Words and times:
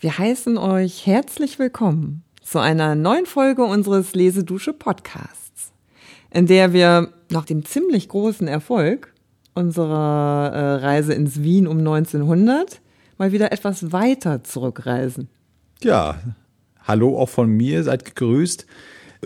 Wir 0.00 0.16
heißen 0.16 0.58
euch 0.58 1.06
herzlich 1.08 1.58
willkommen 1.58 2.22
zu 2.40 2.60
einer 2.60 2.94
neuen 2.94 3.26
Folge 3.26 3.64
unseres 3.64 4.14
Lesedusche 4.14 4.72
Podcasts, 4.72 5.72
in 6.30 6.46
der 6.46 6.72
wir 6.72 7.12
nach 7.32 7.44
dem 7.44 7.64
ziemlich 7.64 8.08
großen 8.08 8.46
Erfolg 8.46 9.12
unserer 9.54 10.52
äh, 10.54 10.74
Reise 10.86 11.14
ins 11.14 11.42
Wien 11.42 11.66
um 11.66 11.78
1900 11.78 12.80
mal 13.18 13.32
wieder 13.32 13.50
etwas 13.50 13.90
weiter 13.90 14.44
zurückreisen. 14.44 15.28
Ja, 15.82 16.20
hallo 16.84 17.18
auch 17.18 17.28
von 17.28 17.50
mir, 17.50 17.82
seid 17.82 18.04
gegrüßt. 18.04 18.66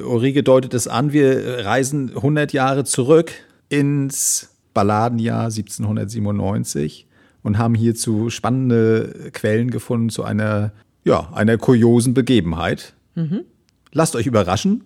Ulrike 0.03 0.43
deutet 0.43 0.73
es 0.73 0.89
an, 0.89 1.13
wir 1.13 1.67
reisen 1.67 2.17
100 2.17 2.55
Jahre 2.55 2.85
zurück 2.85 3.31
ins 3.69 4.49
Balladenjahr 4.73 5.45
1797 5.45 7.09
und 7.43 7.59
haben 7.59 7.75
hierzu 7.75 8.31
spannende 8.31 9.31
Quellen 9.33 9.71
gefunden 9.71 10.11
zu 10.11 10.25
einer, 10.25 10.73
ja, 11.05 11.31
einer 11.35 11.59
kuriosen 11.59 12.15
Begebenheit. 12.15 12.95
Mhm. 13.15 13.45
Lasst 13.93 14.17
euch 14.17 14.27
überraschen 14.27 14.85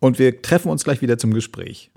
und 0.00 0.18
wir 0.18 0.42
treffen 0.42 0.70
uns 0.70 0.84
gleich 0.84 1.02
wieder 1.02 1.18
zum 1.18 1.32
Gespräch. 1.34 1.90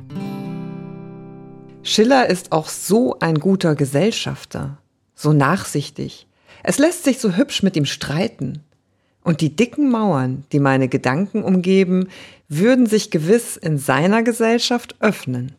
Schiller 1.84 2.30
ist 2.30 2.52
auch 2.52 2.70
so 2.70 3.18
ein 3.20 3.36
guter 3.36 3.76
Gesellschafter, 3.76 4.78
so 5.16 5.34
nachsichtig. 5.34 6.28
Es 6.64 6.78
lässt 6.78 7.04
sich 7.04 7.20
so 7.20 7.36
hübsch 7.36 7.64
mit 7.64 7.76
ihm 7.76 7.86
streiten. 7.86 8.64
Und 9.24 9.42
die 9.42 9.56
dicken 9.56 9.90
Mauern, 9.90 10.46
die 10.52 10.60
meine 10.60 10.88
Gedanken 10.88 11.44
umgeben, 11.44 12.08
würden 12.50 12.88
sich 12.88 13.12
gewiss 13.12 13.56
in 13.56 13.78
seiner 13.78 14.24
Gesellschaft 14.24 14.96
öffnen. 15.00 15.54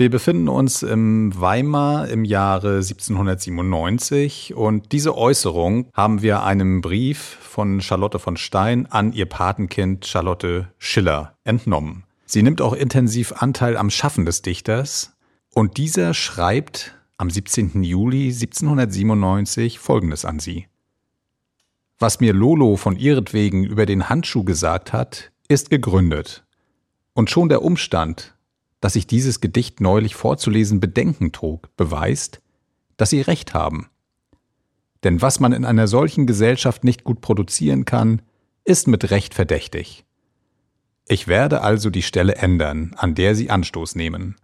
Wir 0.00 0.08
befinden 0.08 0.48
uns 0.48 0.82
im 0.82 1.38
Weimar 1.38 2.08
im 2.08 2.24
Jahre 2.24 2.76
1797 2.76 4.54
und 4.54 4.92
diese 4.92 5.14
Äußerung 5.14 5.90
haben 5.92 6.22
wir 6.22 6.42
einem 6.42 6.80
Brief 6.80 7.18
von 7.18 7.82
Charlotte 7.82 8.18
von 8.18 8.38
Stein 8.38 8.86
an 8.86 9.12
ihr 9.12 9.26
Patenkind 9.26 10.06
Charlotte 10.06 10.72
Schiller 10.78 11.36
entnommen. 11.44 12.04
Sie 12.24 12.42
nimmt 12.42 12.62
auch 12.62 12.72
intensiv 12.72 13.34
Anteil 13.42 13.76
am 13.76 13.90
Schaffen 13.90 14.24
des 14.24 14.40
Dichters 14.40 15.18
und 15.52 15.76
dieser 15.76 16.14
schreibt 16.14 16.94
am 17.18 17.28
17. 17.28 17.82
Juli 17.82 18.28
1797 18.28 19.78
Folgendes 19.78 20.24
an 20.24 20.38
sie. 20.38 20.66
Was 21.98 22.20
mir 22.20 22.32
Lolo 22.32 22.76
von 22.76 22.96
ihretwegen 22.96 23.64
über 23.64 23.84
den 23.84 24.08
Handschuh 24.08 24.44
gesagt 24.44 24.94
hat, 24.94 25.30
ist 25.48 25.68
gegründet. 25.68 26.46
Und 27.12 27.28
schon 27.28 27.50
der 27.50 27.60
Umstand, 27.60 28.34
dass 28.80 28.96
ich 28.96 29.06
dieses 29.06 29.40
Gedicht 29.40 29.80
neulich 29.80 30.14
vorzulesen 30.14 30.80
Bedenken 30.80 31.32
trug, 31.32 31.74
beweist, 31.76 32.40
dass 32.96 33.10
sie 33.10 33.20
recht 33.20 33.54
haben. 33.54 33.88
Denn 35.04 35.22
was 35.22 35.40
man 35.40 35.52
in 35.52 35.64
einer 35.64 35.88
solchen 35.88 36.26
Gesellschaft 36.26 36.84
nicht 36.84 37.04
gut 37.04 37.20
produzieren 37.20 37.84
kann, 37.84 38.22
ist 38.64 38.88
mit 38.88 39.10
Recht 39.10 39.34
verdächtig. 39.34 40.04
Ich 41.06 41.26
werde 41.26 41.62
also 41.62 41.90
die 41.90 42.02
Stelle 42.02 42.36
ändern, 42.36 42.94
an 42.96 43.14
der 43.14 43.34
Sie 43.34 43.50
Anstoß 43.50 43.96
nehmen. 43.96 44.36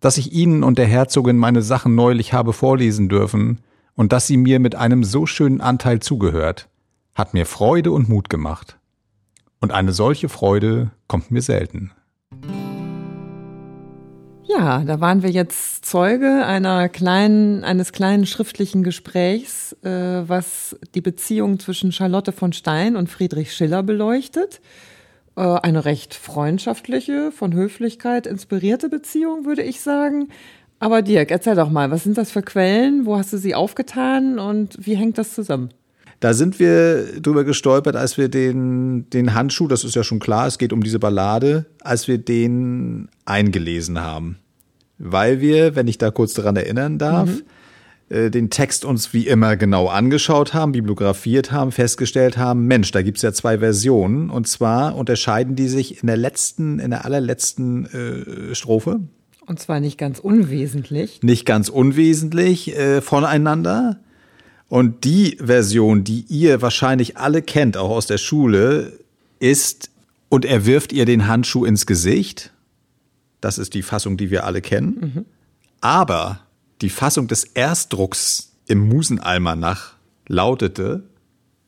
Dass 0.00 0.16
ich 0.16 0.32
Ihnen 0.32 0.64
und 0.64 0.78
der 0.78 0.86
Herzogin 0.86 1.36
meine 1.36 1.62
Sachen 1.62 1.94
neulich 1.94 2.32
habe 2.32 2.52
vorlesen 2.52 3.08
dürfen 3.08 3.60
und 3.94 4.12
dass 4.12 4.26
sie 4.26 4.38
mir 4.38 4.60
mit 4.60 4.74
einem 4.74 5.04
so 5.04 5.26
schönen 5.26 5.60
Anteil 5.60 6.00
zugehört, 6.00 6.68
hat 7.14 7.34
mir 7.34 7.44
Freude 7.44 7.92
und 7.92 8.08
Mut 8.08 8.30
gemacht. 8.30 8.78
Und 9.60 9.72
eine 9.72 9.92
solche 9.92 10.30
Freude 10.30 10.90
kommt 11.06 11.30
mir 11.30 11.42
selten. 11.42 11.92
Ja, 14.60 14.84
da 14.84 15.00
waren 15.00 15.22
wir 15.22 15.30
jetzt 15.30 15.86
Zeuge 15.86 16.44
einer 16.44 16.90
kleinen, 16.90 17.64
eines 17.64 17.92
kleinen 17.92 18.26
schriftlichen 18.26 18.82
Gesprächs, 18.82 19.74
äh, 19.82 19.88
was 19.88 20.76
die 20.94 21.00
Beziehung 21.00 21.58
zwischen 21.58 21.92
Charlotte 21.92 22.30
von 22.30 22.52
Stein 22.52 22.94
und 22.94 23.08
Friedrich 23.08 23.54
Schiller 23.54 23.82
beleuchtet. 23.82 24.60
Äh, 25.34 25.40
eine 25.40 25.86
recht 25.86 26.12
freundschaftliche, 26.12 27.32
von 27.32 27.54
Höflichkeit 27.54 28.26
inspirierte 28.26 28.90
Beziehung, 28.90 29.46
würde 29.46 29.62
ich 29.62 29.80
sagen. 29.80 30.28
Aber 30.78 31.00
Dirk, 31.00 31.30
erzähl 31.30 31.54
doch 31.54 31.70
mal, 31.70 31.90
was 31.90 32.04
sind 32.04 32.18
das 32.18 32.30
für 32.30 32.42
Quellen? 32.42 33.06
Wo 33.06 33.16
hast 33.16 33.32
du 33.32 33.38
sie 33.38 33.54
aufgetan 33.54 34.38
und 34.38 34.76
wie 34.78 34.94
hängt 34.94 35.16
das 35.16 35.34
zusammen? 35.34 35.70
Da 36.20 36.34
sind 36.34 36.60
wir 36.60 37.18
drüber 37.22 37.44
gestolpert, 37.44 37.96
als 37.96 38.18
wir 38.18 38.28
den, 38.28 39.08
den 39.08 39.32
Handschuh, 39.32 39.68
das 39.68 39.84
ist 39.84 39.96
ja 39.96 40.04
schon 40.04 40.18
klar, 40.18 40.46
es 40.46 40.58
geht 40.58 40.74
um 40.74 40.82
diese 40.82 40.98
Ballade, 40.98 41.64
als 41.80 42.08
wir 42.08 42.18
den 42.18 43.08
eingelesen 43.24 44.02
haben. 44.02 44.36
Weil 45.02 45.40
wir, 45.40 45.74
wenn 45.74 45.88
ich 45.88 45.98
da 45.98 46.10
kurz 46.10 46.34
daran 46.34 46.56
erinnern 46.56 46.98
darf, 46.98 47.28
mhm 47.28 47.42
äh, 48.10 48.28
den 48.30 48.50
Text 48.50 48.84
uns 48.84 49.12
wie 49.14 49.26
immer 49.26 49.56
genau 49.56 49.86
angeschaut 49.86 50.52
haben, 50.52 50.72
bibliografiert 50.72 51.52
haben, 51.52 51.72
festgestellt 51.72 52.36
haben, 52.36 52.66
Mensch, 52.66 52.90
da 52.90 53.02
gibt's 53.02 53.22
ja 53.22 53.32
zwei 53.32 53.58
Versionen. 53.58 54.30
Und 54.30 54.48
zwar 54.48 54.96
unterscheiden 54.96 55.54
die 55.56 55.68
sich 55.68 56.02
in 56.02 56.08
der 56.08 56.16
letzten, 56.16 56.80
in 56.80 56.90
der 56.90 57.04
allerletzten 57.04 57.86
äh, 57.86 58.54
Strophe. 58.54 59.00
Und 59.46 59.60
zwar 59.60 59.80
nicht 59.80 59.96
ganz 59.96 60.18
unwesentlich. 60.18 61.22
Nicht 61.22 61.46
ganz 61.46 61.68
unwesentlich 61.68 62.76
äh, 62.76 63.00
voneinander. 63.00 64.00
Und 64.68 65.04
die 65.04 65.38
Version, 65.42 66.04
die 66.04 66.24
ihr 66.28 66.62
wahrscheinlich 66.62 67.16
alle 67.16 67.42
kennt, 67.42 67.76
auch 67.76 67.90
aus 67.90 68.06
der 68.06 68.18
Schule, 68.18 68.92
ist, 69.40 69.90
und 70.28 70.44
er 70.44 70.66
wirft 70.66 70.92
ihr 70.92 71.06
den 71.06 71.26
Handschuh 71.26 71.64
ins 71.64 71.86
Gesicht. 71.86 72.52
Das 73.40 73.58
ist 73.58 73.74
die 73.74 73.82
Fassung, 73.82 74.16
die 74.16 74.30
wir 74.30 74.44
alle 74.44 74.60
kennen. 74.60 75.12
Mhm. 75.14 75.24
Aber 75.80 76.40
die 76.82 76.90
Fassung 76.90 77.26
des 77.26 77.44
Erstdrucks 77.44 78.52
im 78.66 78.88
Musenalmanach 78.88 79.94
lautete, 80.26 81.04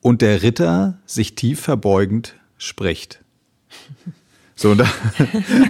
und 0.03 0.21
der 0.21 0.43
Ritter 0.43 0.99
sich 1.07 1.35
tief 1.35 1.61
verbeugend 1.61 2.35
spricht. 2.59 3.21
So, 4.55 4.77
da, 4.77 4.85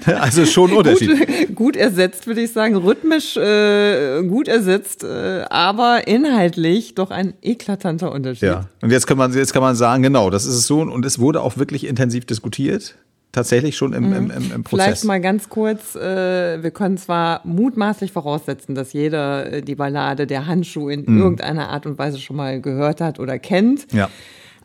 also 0.21 0.45
schon 0.45 0.73
Unterschied. 0.73 1.09
Gut, 1.47 1.55
gut, 1.55 1.77
ersetzt, 1.77 2.27
würde 2.27 2.43
ich 2.43 2.53
sagen, 2.53 2.77
rhythmisch 2.77 3.39
äh, 3.39 4.23
gut 4.25 4.49
ersetzt, 4.49 5.03
äh, 5.03 5.45
aber 5.49 6.07
inhaltlich 6.09 6.95
doch 6.95 7.11
ein 7.11 7.33
eklatanter 7.41 8.13
Unterschied. 8.13 8.43
Ja, 8.43 8.69
und 8.83 8.91
jetzt 8.91 9.07
kann 9.07 9.17
man 9.17 9.33
jetzt 9.33 9.55
kann 9.55 9.63
man 9.63 9.77
sagen, 9.77 10.03
genau, 10.03 10.29
das 10.29 10.45
ist 10.45 10.57
es 10.57 10.67
so 10.67 10.81
und 10.81 11.07
es 11.07 11.19
wurde 11.21 11.41
auch 11.41 11.57
wirklich 11.57 11.87
intensiv 11.87 12.27
diskutiert. 12.27 12.97
Tatsächlich 13.33 13.79
schon 13.79 13.95
im, 13.95 14.13
im, 14.13 14.31
im, 14.31 14.53
im 14.53 14.63
Prozess. 14.63 14.85
Vielleicht 14.85 15.05
mal 15.05 15.21
ganz 15.21 15.49
kurz, 15.49 15.95
äh, 15.95 16.63
wir 16.63 16.71
können 16.71 16.99
zwar 16.99 17.41
mutmaßlich 17.45 18.13
voraussetzen, 18.13 18.75
dass 18.75 18.93
jeder 18.93 19.51
äh, 19.51 19.63
die 19.63 19.75
Ballade 19.75 20.27
der 20.27 20.47
Handschuh 20.47 20.91
in 20.91 21.05
mhm. 21.07 21.19
irgendeiner 21.19 21.71
Art 21.71 21.87
und 21.87 21.99
Weise 21.99 22.19
schon 22.19 22.37
mal 22.37 22.61
gehört 22.61 23.01
hat 23.01 23.19
oder 23.19 23.39
kennt. 23.39 23.91
Ja. 23.91 24.11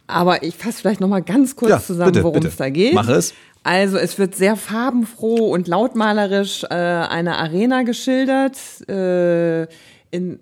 Aber 0.06 0.44
ich 0.44 0.56
fasse 0.56 0.80
vielleicht 0.80 1.00
noch 1.00 1.08
mal 1.08 1.22
ganz 1.22 1.56
kurz 1.56 1.70
ja, 1.70 1.80
zusammen, 1.80 2.22
worum 2.24 2.46
es 2.46 2.58
da 2.58 2.70
geht. 2.70 2.94
Mach 2.94 3.08
es. 3.08 3.34
Also 3.64 3.98
es 3.98 4.20
wird 4.20 4.36
sehr 4.36 4.58
farbenfroh 4.58 5.52
und 5.52 5.68
lautmalerisch 5.68 6.64
äh, 6.64 6.74
eine 6.74 7.38
Arena 7.38 7.84
geschildert 7.84 8.58
äh, 8.90 9.64
in, 10.12 10.40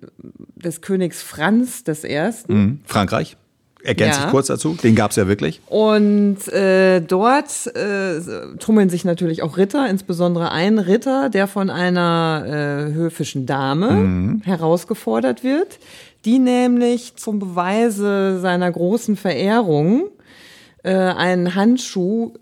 des 0.56 0.82
Königs 0.82 1.22
Franz 1.22 1.84
des 1.84 2.04
Ersten. 2.04 2.54
Mhm. 2.54 2.80
Frankreich. 2.86 3.38
Ergänze 3.86 4.20
ja. 4.20 4.26
ich 4.26 4.32
kurz 4.32 4.48
dazu, 4.48 4.76
den 4.82 4.96
gab 4.96 5.12
es 5.12 5.18
ja 5.18 5.28
wirklich. 5.28 5.62
Und 5.68 6.48
äh, 6.50 7.02
dort 7.02 7.68
äh, 7.76 8.20
tummeln 8.60 8.90
sich 8.90 9.06
natürlich 9.06 9.44
auch 9.44 9.58
Ritter, 9.58 9.88
insbesondere 9.90 10.52
ein 10.52 10.80
Ritter, 10.80 11.30
der 11.30 11.48
von 11.48 11.70
einer 11.70 12.44
äh, 12.46 12.94
höfischen 12.94 13.46
Dame 13.46 13.92
mhm. 13.92 14.42
herausgefordert 14.44 15.44
wird, 15.44 15.80
die 16.26 16.40
nämlich 16.40 17.16
zum 17.16 17.40
Beweise 17.40 18.40
seiner 18.40 18.72
großen 18.72 19.16
Verehrung 19.16 20.10
äh, 20.84 20.94
einen 20.94 21.56
Handschuh 21.56 22.34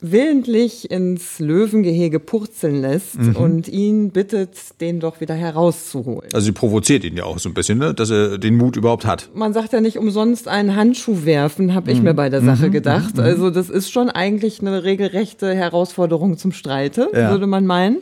willentlich 0.00 0.90
ins 0.90 1.38
Löwengehege 1.38 2.20
purzeln 2.20 2.82
lässt 2.82 3.18
mhm. 3.18 3.36
und 3.36 3.68
ihn 3.68 4.10
bittet, 4.10 4.50
den 4.80 5.00
doch 5.00 5.20
wieder 5.20 5.34
herauszuholen. 5.34 6.28
Also 6.34 6.44
sie 6.44 6.52
provoziert 6.52 7.04
ihn 7.04 7.16
ja 7.16 7.24
auch 7.24 7.38
so 7.38 7.48
ein 7.48 7.54
bisschen, 7.54 7.78
ne? 7.78 7.94
dass 7.94 8.10
er 8.10 8.36
den 8.36 8.56
Mut 8.56 8.76
überhaupt 8.76 9.06
hat. 9.06 9.30
Man 9.34 9.54
sagt 9.54 9.72
ja 9.72 9.80
nicht 9.80 9.96
umsonst 9.96 10.48
einen 10.48 10.76
Handschuh 10.76 11.24
werfen, 11.24 11.74
habe 11.74 11.90
ich 11.90 11.98
mhm. 11.98 12.04
mir 12.04 12.14
bei 12.14 12.28
der 12.28 12.42
Sache 12.42 12.68
mhm. 12.68 12.72
gedacht. 12.72 13.16
Mhm. 13.16 13.22
Also 13.22 13.50
das 13.50 13.70
ist 13.70 13.90
schon 13.90 14.10
eigentlich 14.10 14.60
eine 14.60 14.84
regelrechte 14.84 15.54
Herausforderung 15.54 16.36
zum 16.36 16.52
Streite, 16.52 17.08
ja. 17.14 17.30
würde 17.30 17.46
man 17.46 17.64
meinen. 17.64 17.98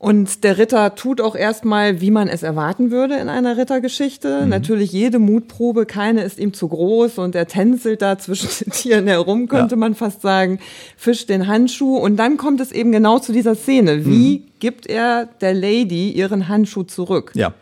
Und 0.00 0.44
der 0.44 0.58
Ritter 0.58 0.94
tut 0.94 1.20
auch 1.20 1.34
erstmal, 1.34 2.00
wie 2.00 2.12
man 2.12 2.28
es 2.28 2.44
erwarten 2.44 2.92
würde 2.92 3.16
in 3.16 3.28
einer 3.28 3.56
Rittergeschichte. 3.56 4.42
Mhm. 4.42 4.48
Natürlich 4.48 4.92
jede 4.92 5.18
Mutprobe, 5.18 5.86
keine 5.86 6.22
ist 6.22 6.38
ihm 6.38 6.54
zu 6.54 6.68
groß 6.68 7.18
und 7.18 7.34
er 7.34 7.48
tänzelt 7.48 8.00
da 8.00 8.16
zwischen 8.16 8.48
den 8.64 8.72
Tieren 8.72 9.08
herum, 9.08 9.48
könnte 9.48 9.74
ja. 9.74 9.78
man 9.80 9.96
fast 9.96 10.22
sagen, 10.22 10.60
fischt 10.96 11.28
den 11.28 11.48
Handschuh 11.48 11.96
und 11.96 12.16
dann 12.16 12.36
kommt 12.36 12.60
es 12.60 12.70
eben 12.70 12.92
genau 12.92 13.18
zu 13.18 13.32
dieser 13.32 13.56
Szene. 13.56 14.06
Wie 14.06 14.38
mhm. 14.38 14.42
gibt 14.60 14.86
er 14.86 15.26
der 15.40 15.52
Lady 15.52 16.12
ihren 16.12 16.46
Handschuh 16.46 16.84
zurück? 16.84 17.32
Ja. 17.34 17.52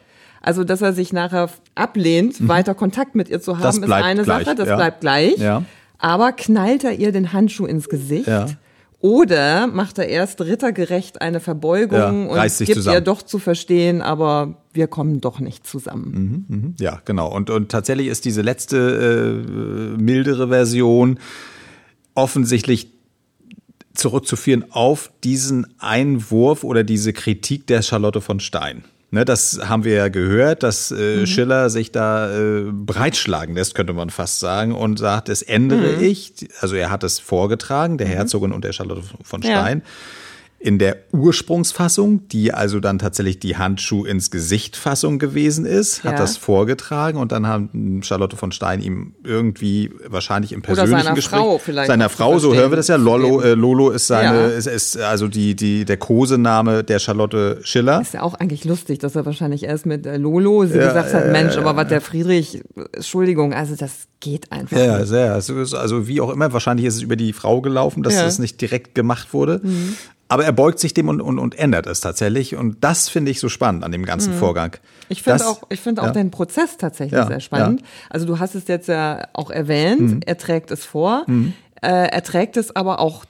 Also, 0.43 0.62
dass 0.62 0.83
er 0.83 0.93
sich 0.93 1.15
nachher 1.15 1.49
ablehnt, 1.75 2.38
mhm. 2.38 2.49
weiter 2.49 2.75
Kontakt 2.75 3.15
mit 3.15 3.31
ihr 3.31 3.41
zu 3.41 3.59
haben, 3.61 3.83
ist 3.83 3.91
eine 3.91 4.25
gleich. 4.25 4.44
Sache, 4.44 4.55
das 4.55 4.69
ja. 4.69 4.77
bleibt 4.77 5.00
gleich. 5.00 5.38
Ja. 5.38 5.62
Aber 5.97 6.33
knallt 6.33 6.85
er 6.85 6.93
ihr 6.93 7.12
den 7.12 7.33
Handschuh 7.33 7.65
ins 7.65 7.88
Gesicht? 7.88 8.29
Ja 8.29 8.47
Oder 9.06 9.69
macht 9.69 9.99
er 9.99 10.08
erst 10.08 10.41
rittergerecht 10.41 11.20
eine 11.23 11.38
Verbeugung 11.38 11.99
Ja, 11.99 12.43
und 12.43 12.58
gibt 12.58 12.75
zusammen. 12.75 12.97
ihr 12.97 13.00
doch 13.03 13.23
zu 13.23 13.38
verstehen, 13.38 14.03
aber 14.03 14.56
wir 14.73 14.88
kommen 14.88 15.20
doch 15.20 15.38
nicht 15.38 15.64
zusammen. 15.64 16.75
Ja, 16.81 17.00
genau. 17.05 17.32
Und, 17.32 17.49
und 17.50 17.70
tatsächlich 17.70 18.08
ist 18.08 18.25
diese 18.25 18.43
letzte 18.43 19.94
äh, 19.97 20.03
mildere 20.03 20.49
Version 20.49 21.20
offensichtlich 22.17 22.88
zurückzuführen 23.94 24.64
auf 24.70 25.12
diesen 25.23 25.67
Einwurf 25.79 26.64
oder 26.64 26.82
diese 26.82 27.12
Kritik 27.12 27.69
der 27.69 27.82
Charlotte 27.82 28.20
von 28.20 28.41
Stein. 28.41 28.82
Ne, 29.11 29.25
das 29.25 29.61
haben 29.62 29.85
wir 29.85 29.94
ja 29.94 30.08
gehört, 30.08 30.64
dass 30.64 30.91
äh, 30.91 31.26
Schiller 31.26 31.70
sich 31.70 31.93
da 31.93 32.37
äh, 32.37 32.64
breitschlagen 32.73 33.55
lässt, 33.55 33.76
könnte 33.76 33.93
man 33.93 34.11
fast 34.11 34.41
sagen, 34.41 34.75
und 34.75 34.99
sagt, 34.99 35.29
das 35.29 35.43
ändere 35.43 36.03
ich. 36.03 36.32
Also 36.61 36.75
er 36.75 36.91
hat 36.91 37.05
es 37.05 37.20
vorgetragen, 37.20 37.99
der 37.99 38.08
Herzogin 38.08 38.53
und 38.53 38.64
der 38.64 38.73
Charlotte 38.73 39.03
von 39.23 39.43
Ja. 39.43 39.91
In 40.58 40.79
der 40.79 40.97
Ursprungsfassung, 41.12 42.29
die 42.29 42.53
also 42.53 42.81
dann 42.81 42.99
tatsächlich 42.99 43.38
die 43.38 43.56
Handschuh 43.58 44.05
ins 44.06 44.31
Gesicht 44.31 44.75
Fassung 44.76 45.19
gewesen 45.19 45.67
ist, 45.67 46.03
hat 46.03 46.12
Ja. 46.12 46.19
das 46.19 46.38
vorgetragen 46.38 47.19
und 47.19 47.31
dann 47.31 47.47
haben 47.47 48.00
Charlotte 48.03 48.37
von 48.37 48.53
Stein 48.53 48.81
ihm 48.81 49.14
irgendwie 49.23 49.91
wahrscheinlich 50.08 50.53
im 50.53 50.61
Oder 50.61 50.67
persönlichen 50.75 51.03
seiner 51.05 51.14
Gespräch 51.14 51.41
Frau 51.41 51.58
vielleicht 51.58 51.87
seiner 51.88 52.08
Frau, 52.08 52.38
so 52.38 52.55
hören 52.55 52.73
wir 52.73 52.76
das 52.76 52.88
ja. 52.88 52.97
Lolo, 52.97 53.43
äh, 53.43 53.53
Lolo 53.55 53.91
ist 53.91 54.06
seine, 54.06 54.41
Ja. 54.41 54.47
ist, 54.49 54.67
ist 54.67 54.97
also 54.99 55.29
die 55.29 55.55
die 55.55 55.85
der 55.85 55.99
Kosename 55.99 56.82
der 56.82 56.99
Charlotte 57.00 57.61
Schiller. 57.62 58.00
Ist 58.00 58.14
ja 58.14 58.23
auch 58.23 58.35
eigentlich 58.35 58.64
lustig, 58.64 58.99
dass 58.99 59.14
er 59.14 59.26
wahrscheinlich 59.26 59.62
erst 59.64 59.85
mit 59.85 60.06
äh, 60.06 60.17
Lolo 60.17 60.64
sie 60.67 60.79
Ja, 60.79 60.87
gesagt 60.88 61.12
hat, 61.12 61.31
Mensch, 61.32 61.56
aber 61.59 61.76
was 61.76 61.88
der 61.88 62.00
Friedrich, 62.00 62.62
Entschuldigung, 62.93 63.52
also 63.52 63.76
das 63.76 64.09
geht 64.20 64.50
einfach 64.50 64.76
Ja, 64.79 65.05
sehr. 65.05 65.35
Also, 65.35 65.55
also 65.76 66.09
wie 66.09 66.20
auch 66.23 66.31
immer, 66.31 66.52
wahrscheinlich 66.55 66.87
ist 66.87 66.97
es 66.97 67.02
über 67.02 67.17
die 67.17 67.35
Frau 67.35 67.61
gelaufen, 67.61 68.02
dass 68.02 68.14
das 68.17 68.38
nicht 68.38 68.59
direkt 68.61 68.94
gemacht 68.94 69.35
wurde. 69.35 69.61
Aber 70.28 70.44
er 70.44 70.52
beugt 70.52 70.81
sich 70.81 70.93
dem 70.93 71.08
und, 71.08 71.20
und, 71.20 71.38
und 71.38 71.56
ändert 71.56 71.87
es 71.87 72.00
tatsächlich. 72.00 72.56
Und 72.56 72.82
das 72.82 73.08
finde 73.08 73.31
ich 73.31 73.38
so 73.38 73.49
spannend 73.49 73.84
an 73.84 73.93
dem 73.93 74.05
ganzen 74.05 74.32
Vorgang. 74.34 74.76
Ich 75.08 75.23
finde 75.23 75.46
auch, 75.46 75.62
ich 75.69 75.81
finde 75.81 76.02
auch 76.02 76.06
ja. 76.06 76.12
den 76.12 76.31
Prozess 76.32 76.76
tatsächlich 76.78 77.19
Ja, 77.19 77.26
sehr 77.26 77.40
spannend. 77.40 77.82
Also 78.11 78.26
du 78.26 78.38
hast 78.40 78.55
es 78.55 78.67
jetzt 78.67 78.88
ja 78.88 79.28
auch 79.34 79.50
erwähnt, 79.50 80.26
er 80.26 80.37
trägt 80.37 80.70
es 80.73 80.84
vor, 80.84 81.25
äh, 81.28 81.88
er 81.88 82.23
trägt 82.23 82.56
es 82.56 82.75
aber 82.75 82.99
auch 82.99 83.25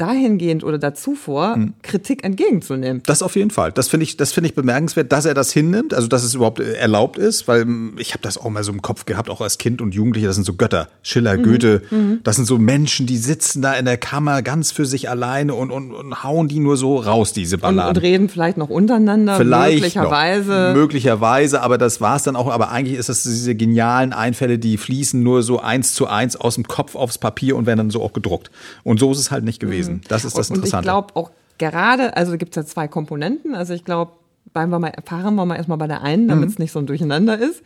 dahingehend 0.00 0.64
oder 0.64 0.78
dazu 0.78 1.14
vor, 1.14 1.58
Kritik 1.82 2.24
entgegenzunehmen. 2.24 3.02
Das 3.06 3.22
auf 3.22 3.36
jeden 3.36 3.50
Fall. 3.50 3.72
Das 3.72 3.88
finde 3.88 4.04
ich, 4.04 4.16
das 4.16 4.32
finde 4.32 4.48
ich 4.48 4.54
bemerkenswert, 4.54 5.12
dass 5.12 5.24
er 5.24 5.34
das 5.34 5.52
hinnimmt, 5.52 5.92
also 5.94 6.08
dass 6.08 6.22
es 6.24 6.34
überhaupt 6.34 6.60
äh, 6.60 6.72
erlaubt 6.74 7.18
ist, 7.18 7.46
weil 7.48 7.62
ähm, 7.62 7.94
ich 7.98 8.12
habe 8.12 8.22
das 8.22 8.38
auch 8.38 8.48
mal 8.50 8.64
so 8.64 8.72
im 8.72 8.82
Kopf 8.82 9.04
gehabt, 9.06 9.28
auch 9.30 9.40
als 9.40 9.58
Kind 9.58 9.80
und 9.82 9.94
Jugendlicher. 9.94 10.26
Das 10.28 10.36
sind 10.36 10.44
so 10.44 10.54
Götter, 10.54 10.88
Schiller, 11.02 11.36
Mhm. 11.36 11.42
Goethe. 11.42 11.82
Das 12.24 12.36
sind 12.36 12.44
so 12.46 12.58
Menschen, 12.58 13.06
die 13.06 13.16
sitzen 13.16 13.62
da 13.62 13.74
in 13.74 13.84
der 13.84 13.96
Kammer 13.96 14.42
ganz 14.42 14.72
für 14.72 14.86
sich 14.86 15.08
alleine 15.08 15.54
und, 15.54 15.70
und, 15.70 15.92
und 15.92 16.22
hauen 16.24 16.48
die 16.48 16.60
nur 16.60 16.76
so 16.76 16.96
raus, 16.96 17.32
diese 17.32 17.56
Und, 17.56 17.62
Balladen. 17.62 17.96
und 17.96 18.02
reden 18.02 18.28
vielleicht 18.28 18.56
noch 18.56 18.68
untereinander, 18.70 19.36
Vielleicht 19.36 19.74
möglicherweise. 19.76 20.52
Noch, 20.68 20.74
möglicherweise, 20.74 21.62
aber 21.62 21.78
das 21.78 22.00
war's 22.00 22.22
dann 22.22 22.36
auch. 22.36 22.48
Aber 22.50 22.70
eigentlich 22.70 22.98
ist 22.98 23.08
das 23.08 23.22
diese 23.22 23.54
genialen 23.54 24.12
Einfälle, 24.12 24.58
die 24.58 24.76
fließen 24.76 25.22
nur 25.22 25.42
so 25.42 25.60
eins 25.60 25.94
zu 25.94 26.06
eins 26.06 26.36
aus 26.36 26.54
dem 26.56 26.64
Kopf 26.64 26.94
aufs 26.94 27.18
Papier 27.18 27.56
und 27.56 27.66
werden 27.66 27.78
dann 27.78 27.90
so 27.90 28.02
auch 28.02 28.12
gedruckt. 28.12 28.50
Und 28.84 29.00
so 29.00 29.10
ist 29.12 29.18
es 29.18 29.30
halt 29.30 29.44
nicht 29.44 29.60
gewesen. 29.60 29.89
Das 30.08 30.24
ist 30.24 30.36
das 30.36 30.50
und 30.50 30.56
ich 30.56 30.64
Interessante. 30.64 30.84
glaube 30.84 31.16
auch 31.16 31.30
gerade, 31.58 32.16
also 32.16 32.36
gibt 32.38 32.56
es 32.56 32.62
ja 32.62 32.66
zwei 32.66 32.88
Komponenten. 32.88 33.54
Also 33.54 33.74
ich 33.74 33.84
glaube, 33.84 34.12
bleiben 34.52 34.70
wir 34.72 34.78
mal, 34.78 34.92
fahren 35.04 35.34
wir 35.36 35.46
mal 35.46 35.56
erstmal 35.56 35.78
bei 35.78 35.86
der 35.86 36.02
einen, 36.02 36.26
damit 36.28 36.48
es 36.48 36.58
Mhm. 36.58 36.62
nicht 36.64 36.72
so 36.72 36.78
ein 36.80 36.86
Durcheinander 36.86 37.38
ist. 37.38 37.62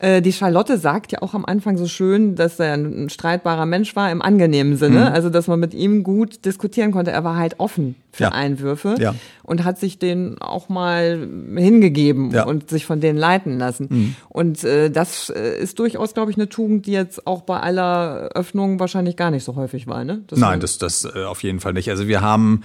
Äh, 0.00 0.20
Die 0.20 0.32
Charlotte 0.32 0.76
sagt 0.76 1.12
ja 1.12 1.22
auch 1.22 1.32
am 1.34 1.44
Anfang 1.46 1.78
so 1.78 1.86
schön, 1.86 2.34
dass 2.34 2.58
er 2.58 2.74
ein 2.74 3.08
streitbarer 3.08 3.64
Mensch 3.64 3.94
war 3.96 4.10
im 4.10 4.20
angenehmen 4.20 4.76
Sinne. 4.76 5.00
Mhm. 5.00 5.06
Also, 5.14 5.30
dass 5.30 5.46
man 5.46 5.60
mit 5.60 5.72
ihm 5.72 6.02
gut 6.02 6.44
diskutieren 6.44 6.90
konnte. 6.90 7.10
Er 7.12 7.24
war 7.24 7.36
halt 7.36 7.58
offen 7.58 7.94
für 8.12 8.24
Ja. 8.24 8.28
Einwürfe 8.32 8.96
Ja. 8.98 9.14
und 9.44 9.64
hat 9.64 9.78
sich 9.78 9.98
denen 9.98 10.36
auch 10.42 10.68
mal 10.68 11.26
hingegeben 11.56 12.32
Ja. 12.32 12.42
Mhm. 12.44 12.48
und 12.50 12.70
sich 12.70 12.84
von 12.84 13.00
denen 13.00 13.18
leiten 13.18 13.58
lassen. 13.58 14.14
Und 14.28 14.62
äh, 14.64 14.90
das 14.90 15.30
äh, 15.30 15.58
ist 15.58 15.78
durchaus, 15.78 16.12
glaube 16.12 16.30
ich, 16.32 16.36
eine 16.36 16.48
Tugend, 16.50 16.86
die 16.86 16.92
jetzt 16.92 17.26
auch 17.26 17.42
bei 17.42 17.60
aller 17.60 18.30
Öffnung 18.34 18.78
wahrscheinlich 18.80 19.16
gar 19.16 19.30
nicht 19.30 19.44
so 19.44 19.56
häufig 19.56 19.86
war. 19.86 20.04
Ne? 20.04 20.22
Dass 20.26 20.38
Nein, 20.38 20.60
das, 20.60 20.76
das 20.76 21.04
äh, 21.04 21.24
auf 21.24 21.42
jeden 21.44 21.60
Fall 21.60 21.72
nicht. 21.72 21.88
Also 21.88 22.08
wir 22.08 22.20
haben 22.20 22.62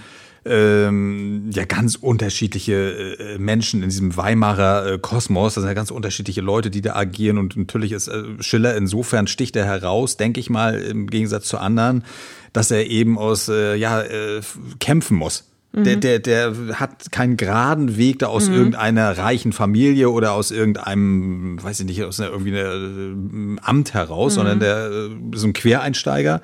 ähm, 0.49 1.49
ja 1.53 1.65
ganz 1.65 1.95
unterschiedliche 1.95 3.17
äh, 3.19 3.37
Menschen 3.37 3.83
in 3.83 3.89
diesem 3.89 4.17
Weimarer 4.17 4.93
äh, 4.93 4.99
Kosmos. 4.99 5.53
Das 5.53 5.61
sind 5.61 5.69
ja 5.69 5.73
ganz 5.73 5.91
unterschiedliche 5.91 6.41
Leute, 6.41 6.69
die 6.69 6.81
da 6.81 6.95
agieren. 6.95 7.37
Und 7.37 7.55
natürlich 7.55 7.91
ist 7.91 8.07
äh, 8.07 8.23
Schiller 8.41 8.75
insofern 8.75 9.27
sticht 9.27 9.55
er 9.55 9.65
heraus, 9.65 10.17
denke 10.17 10.39
ich 10.39 10.49
mal, 10.49 10.79
im 10.79 11.07
Gegensatz 11.07 11.45
zu 11.45 11.57
anderen, 11.57 12.03
dass 12.51 12.71
er 12.71 12.87
eben 12.87 13.17
aus 13.17 13.47
äh, 13.47 13.75
ja 13.75 14.01
äh, 14.01 14.41
kämpfen 14.79 15.17
muss. 15.17 15.45
Der, 15.71 15.97
der, 15.97 16.17
der 16.17 16.79
hat 16.79 17.11
keinen 17.11 17.37
geraden 17.37 17.95
Weg 17.95 18.17
da 18.19 18.27
aus 18.27 18.47
irgendeiner 18.47 19.15
reichen 19.19 19.53
Familie 19.53 20.09
oder 20.09 20.31
aus 20.31 20.49
irgendeinem, 20.49 21.61
weiß 21.61 21.81
ich 21.81 21.85
nicht, 21.85 22.03
aus 22.03 22.19
einer, 22.19 22.31
irgendwie 22.31 22.57
einer 22.57 22.73
äh, 22.73 23.61
Amt 23.61 23.93
heraus, 23.93 24.33
sondern 24.33 24.59
der 24.59 24.89
ist 25.31 25.43
ein 25.43 25.53
Quereinsteiger 25.53 26.41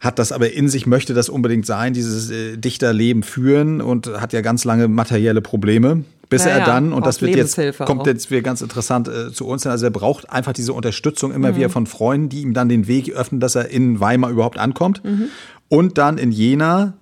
hat 0.00 0.18
das 0.18 0.32
aber 0.32 0.52
in 0.52 0.68
sich, 0.68 0.86
möchte 0.86 1.12
das 1.14 1.28
unbedingt 1.28 1.66
sein, 1.66 1.92
dieses 1.92 2.30
äh, 2.30 2.56
Dichterleben 2.56 3.22
führen 3.22 3.80
und 3.80 4.06
hat 4.20 4.32
ja 4.32 4.40
ganz 4.40 4.64
lange 4.64 4.88
materielle 4.88 5.42
Probleme, 5.42 6.04
bis 6.30 6.44
Ja, 6.44 6.52
er 6.52 6.64
dann, 6.64 6.92
und 6.92 7.04
das 7.06 7.20
wird 7.20 7.36
jetzt, 7.36 7.60
kommt 7.78 8.06
jetzt 8.06 8.30
wieder 8.30 8.40
ganz 8.40 8.62
interessant 8.62 9.08
äh, 9.08 9.30
zu 9.32 9.46
uns, 9.46 9.66
also 9.66 9.84
er 9.86 9.90
braucht 9.90 10.30
einfach 10.30 10.52
diese 10.54 10.72
Unterstützung 10.72 11.32
immer 11.32 11.52
Mhm. 11.52 11.56
wieder 11.56 11.68
von 11.70 11.86
Freunden, 11.86 12.28
die 12.30 12.40
ihm 12.40 12.54
dann 12.54 12.68
den 12.68 12.86
Weg 12.88 13.10
öffnen, 13.12 13.40
dass 13.40 13.54
er 13.56 13.68
in 13.68 14.00
Weimar 14.00 14.30
überhaupt 14.30 14.58
ankommt 14.58 15.02
Mhm. 15.04 15.24
und 15.68 15.98
dann 15.98 16.16
in 16.18 16.32
Jena 16.32 16.94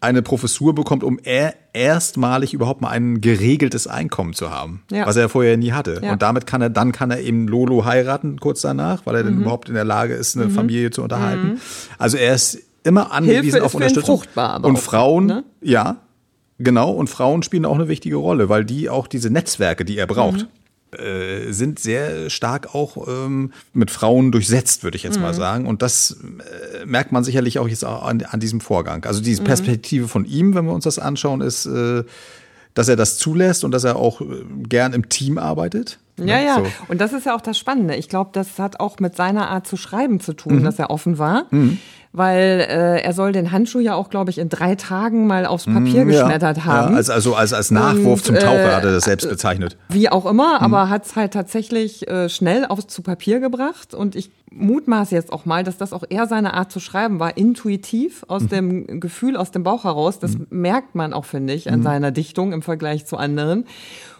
eine 0.00 0.22
Professur 0.22 0.74
bekommt, 0.74 1.02
um 1.02 1.18
er 1.22 1.54
erstmalig 1.78 2.52
überhaupt 2.54 2.80
mal 2.82 2.90
ein 2.90 3.20
geregeltes 3.20 3.86
Einkommen 3.86 4.34
zu 4.34 4.50
haben, 4.50 4.82
Ja. 4.90 5.06
was 5.06 5.16
er 5.16 5.28
vorher 5.28 5.56
nie 5.56 5.72
hatte. 5.72 5.94
Ja. 6.02 6.06
Mhm. 6.08 6.10
Und 6.14 6.22
damit 6.22 6.46
kann 6.46 6.60
er, 6.60 6.70
dann 6.70 6.92
kann 6.92 7.10
er 7.10 7.20
eben 7.20 7.46
Lolo 7.48 7.84
heiraten 7.84 8.38
kurz 8.40 8.60
danach, 8.62 9.06
weil 9.06 9.14
er 9.16 9.24
dann 9.24 9.40
überhaupt 9.40 9.68
in 9.68 9.74
der 9.74 9.84
Lage 9.84 10.14
ist, 10.14 10.36
eine 10.36 10.50
Familie 10.50 10.90
zu 10.90 11.02
unterhalten. 11.02 11.60
Also 11.98 12.16
er 12.16 12.34
ist 12.34 12.58
immer 12.84 13.12
angewiesen 13.12 13.42
Hilfe 13.42 13.64
auf 13.64 13.74
Unterstützung. 13.74 14.22
und 14.62 14.78
Frauen, 14.78 15.26
ne? 15.26 15.44
ja, 15.60 15.96
genau, 16.58 16.90
und 16.90 17.08
Frauen 17.08 17.42
spielen 17.42 17.64
auch 17.64 17.74
eine 17.76 17.88
wichtige 17.88 18.16
Rolle, 18.16 18.48
weil 18.48 18.64
die 18.64 18.88
auch 18.88 19.06
diese 19.06 19.30
Netzwerke, 19.30 19.84
die 19.84 19.96
er 19.98 20.06
braucht, 20.06 20.42
Mhm. 20.42 20.46
Äh, 20.92 21.52
sind 21.52 21.78
sehr 21.78 22.30
stark 22.30 22.74
auch 22.74 23.08
ähm, 23.08 23.52
mit 23.72 23.90
Frauen 23.90 24.32
durchsetzt, 24.32 24.82
würde 24.84 24.96
ich 24.96 25.02
jetzt 25.02 25.16
Mhm. 25.16 25.22
mal 25.22 25.34
sagen. 25.34 25.66
Und 25.66 25.82
das 25.82 26.16
äh, 26.82 26.86
merkt 26.86 27.12
man 27.12 27.24
sicherlich 27.24 27.58
auch 27.58 27.68
jetzt 27.68 27.84
auch 27.84 28.02
an, 28.04 28.22
an 28.22 28.40
diesem 28.40 28.60
Vorgang. 28.60 29.04
Also 29.04 29.20
Mhm. 29.20 29.24
diese 29.24 29.42
Perspektive 29.42 30.08
von 30.08 30.24
ihm, 30.24 30.54
wenn 30.54 30.64
wir 30.66 30.72
uns 30.72 30.84
das 30.84 30.98
anschauen, 30.98 31.40
ist, 31.40 31.66
äh, 31.66 32.04
dass 32.74 32.88
er 32.88 32.96
das 32.96 33.18
zulässt 33.18 33.64
und 33.64 33.72
dass 33.72 33.84
er 33.84 33.96
auch 33.96 34.20
äh, 34.20 34.24
gern 34.68 34.92
im 34.92 35.08
Team 35.08 35.38
arbeitet. 35.38 35.98
Ja, 36.16 36.24
Ne? 36.24 36.44
ja. 36.46 36.54
So. 36.56 36.66
Und 36.88 37.00
das 37.00 37.12
ist 37.12 37.26
ja 37.26 37.34
auch 37.36 37.40
das 37.40 37.58
Spannende. 37.58 37.94
Ich 37.96 38.08
glaube, 38.08 38.30
das 38.32 38.58
hat 38.58 38.80
auch 38.80 38.98
mit 38.98 39.14
seiner 39.16 39.48
Art 39.50 39.66
zu 39.66 39.76
schreiben 39.76 40.20
zu 40.20 40.32
Mhm. 40.32 40.36
tun, 40.36 40.64
dass 40.64 40.78
er 40.78 40.90
offen 40.90 41.18
war. 41.18 41.46
Weil 42.12 42.66
äh, 42.68 43.02
er 43.02 43.12
soll 43.12 43.32
den 43.32 43.52
Handschuh 43.52 43.80
ja 43.80 43.94
auch, 43.94 44.08
glaube 44.08 44.30
ich, 44.30 44.38
in 44.38 44.48
drei 44.48 44.74
Tagen 44.76 45.26
mal 45.26 45.44
aufs 45.44 45.66
Papier 45.66 46.04
geschmettert 46.06 46.64
haben. 46.64 46.92
Ja, 46.92 46.96
als, 46.96 47.10
also 47.10 47.34
als, 47.34 47.52
als 47.52 47.70
Nachwurf 47.70 48.20
Und, 48.20 48.24
zum 48.24 48.34
Taucher 48.36 48.70
äh, 48.70 48.74
hat 48.74 48.84
er 48.84 48.92
das 48.92 49.04
selbst 49.04 49.28
bezeichnet. 49.28 49.76
Wie 49.90 50.08
auch 50.08 50.24
immer, 50.24 50.58
Mhm. 50.58 50.64
aber 50.64 50.88
hat 50.88 51.04
es 51.04 51.16
halt 51.16 51.32
tatsächlich 51.34 52.08
äh, 52.08 52.28
schnell 52.30 52.64
aufs 52.66 52.86
zu 52.86 53.02
Papier 53.02 53.40
gebracht. 53.40 53.92
Und 53.94 54.16
ich 54.16 54.30
mutmaße 54.50 55.14
jetzt 55.14 55.32
auch 55.32 55.44
mal, 55.44 55.62
dass 55.64 55.76
das 55.76 55.92
auch 55.92 56.04
eher 56.08 56.26
seine 56.26 56.54
Art 56.54 56.72
zu 56.72 56.80
schreiben 56.80 57.20
war, 57.20 57.36
intuitiv, 57.36 58.24
aus 58.28 58.42
Mhm. 58.44 58.48
dem 58.48 59.00
Gefühl, 59.00 59.36
aus 59.36 59.50
dem 59.50 59.62
Bauch 59.62 59.84
heraus. 59.84 60.18
Das 60.18 60.36
merkt 60.50 60.94
man 60.94 61.12
auch, 61.12 61.24
finde 61.24 61.52
ich, 61.54 61.66
Mhm. 61.66 61.72
an 61.74 61.82
seiner 61.82 62.10
Dichtung 62.10 62.52
im 62.52 62.62
Vergleich 62.62 63.06
zu 63.06 63.16
anderen. 63.16 63.64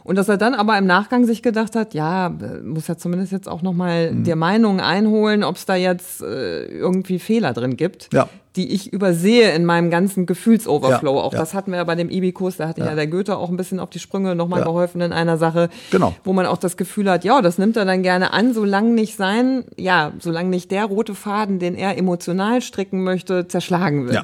Und 0.05 0.17
dass 0.17 0.29
er 0.29 0.39
dann 0.39 0.55
aber 0.55 0.79
im 0.79 0.87
Nachgang 0.87 1.27
sich 1.27 1.43
gedacht 1.43 1.77
hat, 1.77 1.93
ja, 1.93 2.33
muss 2.65 2.87
ja 2.89 2.97
zumindest 2.97 3.31
jetzt 3.33 3.49
auch 3.49 3.61
nochmal 3.63 4.13
Mhm. 4.13 4.25
dir 4.25 4.37
Meinungen 4.37 4.81
einholen, 4.81 5.45
ob 5.45 5.57
es 5.57 5.67
da 5.67 5.75
jetzt 5.75 6.23
äh, 6.23 6.65
irgendwie 6.67 7.19
Fehler 7.19 7.53
drin 7.53 7.77
gibt, 7.77 8.09
Ja. 8.13 8.29
Die 8.59 8.71
ich 8.73 8.93
übersehe 8.93 9.53
in 9.53 9.65
meinem 9.65 9.89
ganzen 9.91 10.27
Gefühlsoverflow. 10.27 11.17
Ja, 11.17 11.23
auch 11.23 11.33
ja. 11.33 11.39
das 11.39 11.55
hatten 11.55 11.71
wir 11.71 11.79
ja 11.79 11.85
bei 11.85 11.95
dem 11.95 12.11
Ibikus, 12.11 12.59
da 12.59 12.69
hatte 12.69 12.81
ja. 12.83 12.95
der 12.95 13.07
Goethe 13.07 13.37
auch 13.39 13.49
ein 13.49 13.57
bisschen 13.57 13.81
auf 13.81 13.89
die 13.89 14.01
Sprünge 14.01 14.35
nochmal 14.35 14.61
Ja. 14.61 14.67
geholfen 14.67 15.01
in 15.01 15.13
einer 15.13 15.39
Sache, 15.39 15.71
Genau. 15.91 16.15
wo 16.25 16.33
man 16.35 16.45
auch 16.45 16.59
das 16.59 16.77
Gefühl 16.77 17.09
hat, 17.11 17.25
ja, 17.25 17.41
das 17.41 17.57
nimmt 17.57 17.77
er 17.79 17.85
dann 17.87 18.03
gerne 18.03 18.33
an, 18.35 18.53
solange 18.53 18.91
nicht 18.93 19.17
sein, 19.17 19.65
ja, 19.79 20.13
solange 20.19 20.51
nicht 20.51 20.71
der 20.71 20.85
rote 20.85 21.15
Faden, 21.15 21.59
den 21.59 21.75
er 21.77 21.97
emotional 21.97 22.61
stricken 22.61 23.03
möchte, 23.05 23.49
zerschlagen 23.49 24.05
wird. 24.05 24.15
Ja. 24.17 24.23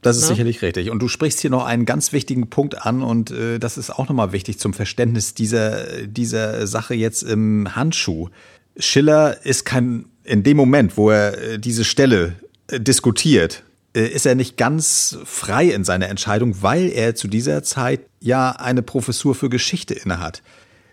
Das 0.00 0.16
ist 0.16 0.22
Ne? 0.22 0.28
sicherlich 0.28 0.62
richtig. 0.62 0.90
Und 0.90 1.00
du 1.00 1.08
sprichst 1.08 1.40
hier 1.40 1.50
noch 1.50 1.66
einen 1.66 1.84
ganz 1.84 2.12
wichtigen 2.12 2.48
Punkt 2.48 2.86
an 2.86 3.02
und 3.02 3.30
äh, 3.32 3.58
das 3.58 3.76
ist 3.76 3.90
auch 3.90 4.08
nochmal 4.08 4.32
wichtig 4.32 4.58
zum 4.58 4.72
Verständnis 4.72 5.34
dieser, 5.34 6.06
dieser 6.06 6.66
Sache 6.66 6.94
jetzt 6.94 7.22
im 7.22 7.74
Handschuh. 7.76 8.28
Schiller 8.78 9.44
ist 9.44 9.64
kein, 9.64 10.04
in 10.24 10.44
dem 10.44 10.56
Moment, 10.56 10.96
wo 10.96 11.10
er 11.10 11.36
äh, 11.36 11.58
diese 11.58 11.84
Stelle 11.84 12.34
diskutiert, 12.70 13.62
äh, 13.94 14.06
ist 14.06 14.26
er 14.26 14.34
nicht 14.34 14.56
ganz 14.56 15.18
frei 15.24 15.66
in 15.66 15.84
seiner 15.84 16.08
Entscheidung, 16.08 16.62
weil 16.62 16.90
er 16.90 17.14
zu 17.14 17.28
dieser 17.28 17.62
Zeit 17.62 18.00
ja 18.20 18.50
eine 18.50 18.82
Professur 18.82 19.34
für 19.34 19.48
Geschichte 19.48 19.94
innehat. 19.94 20.42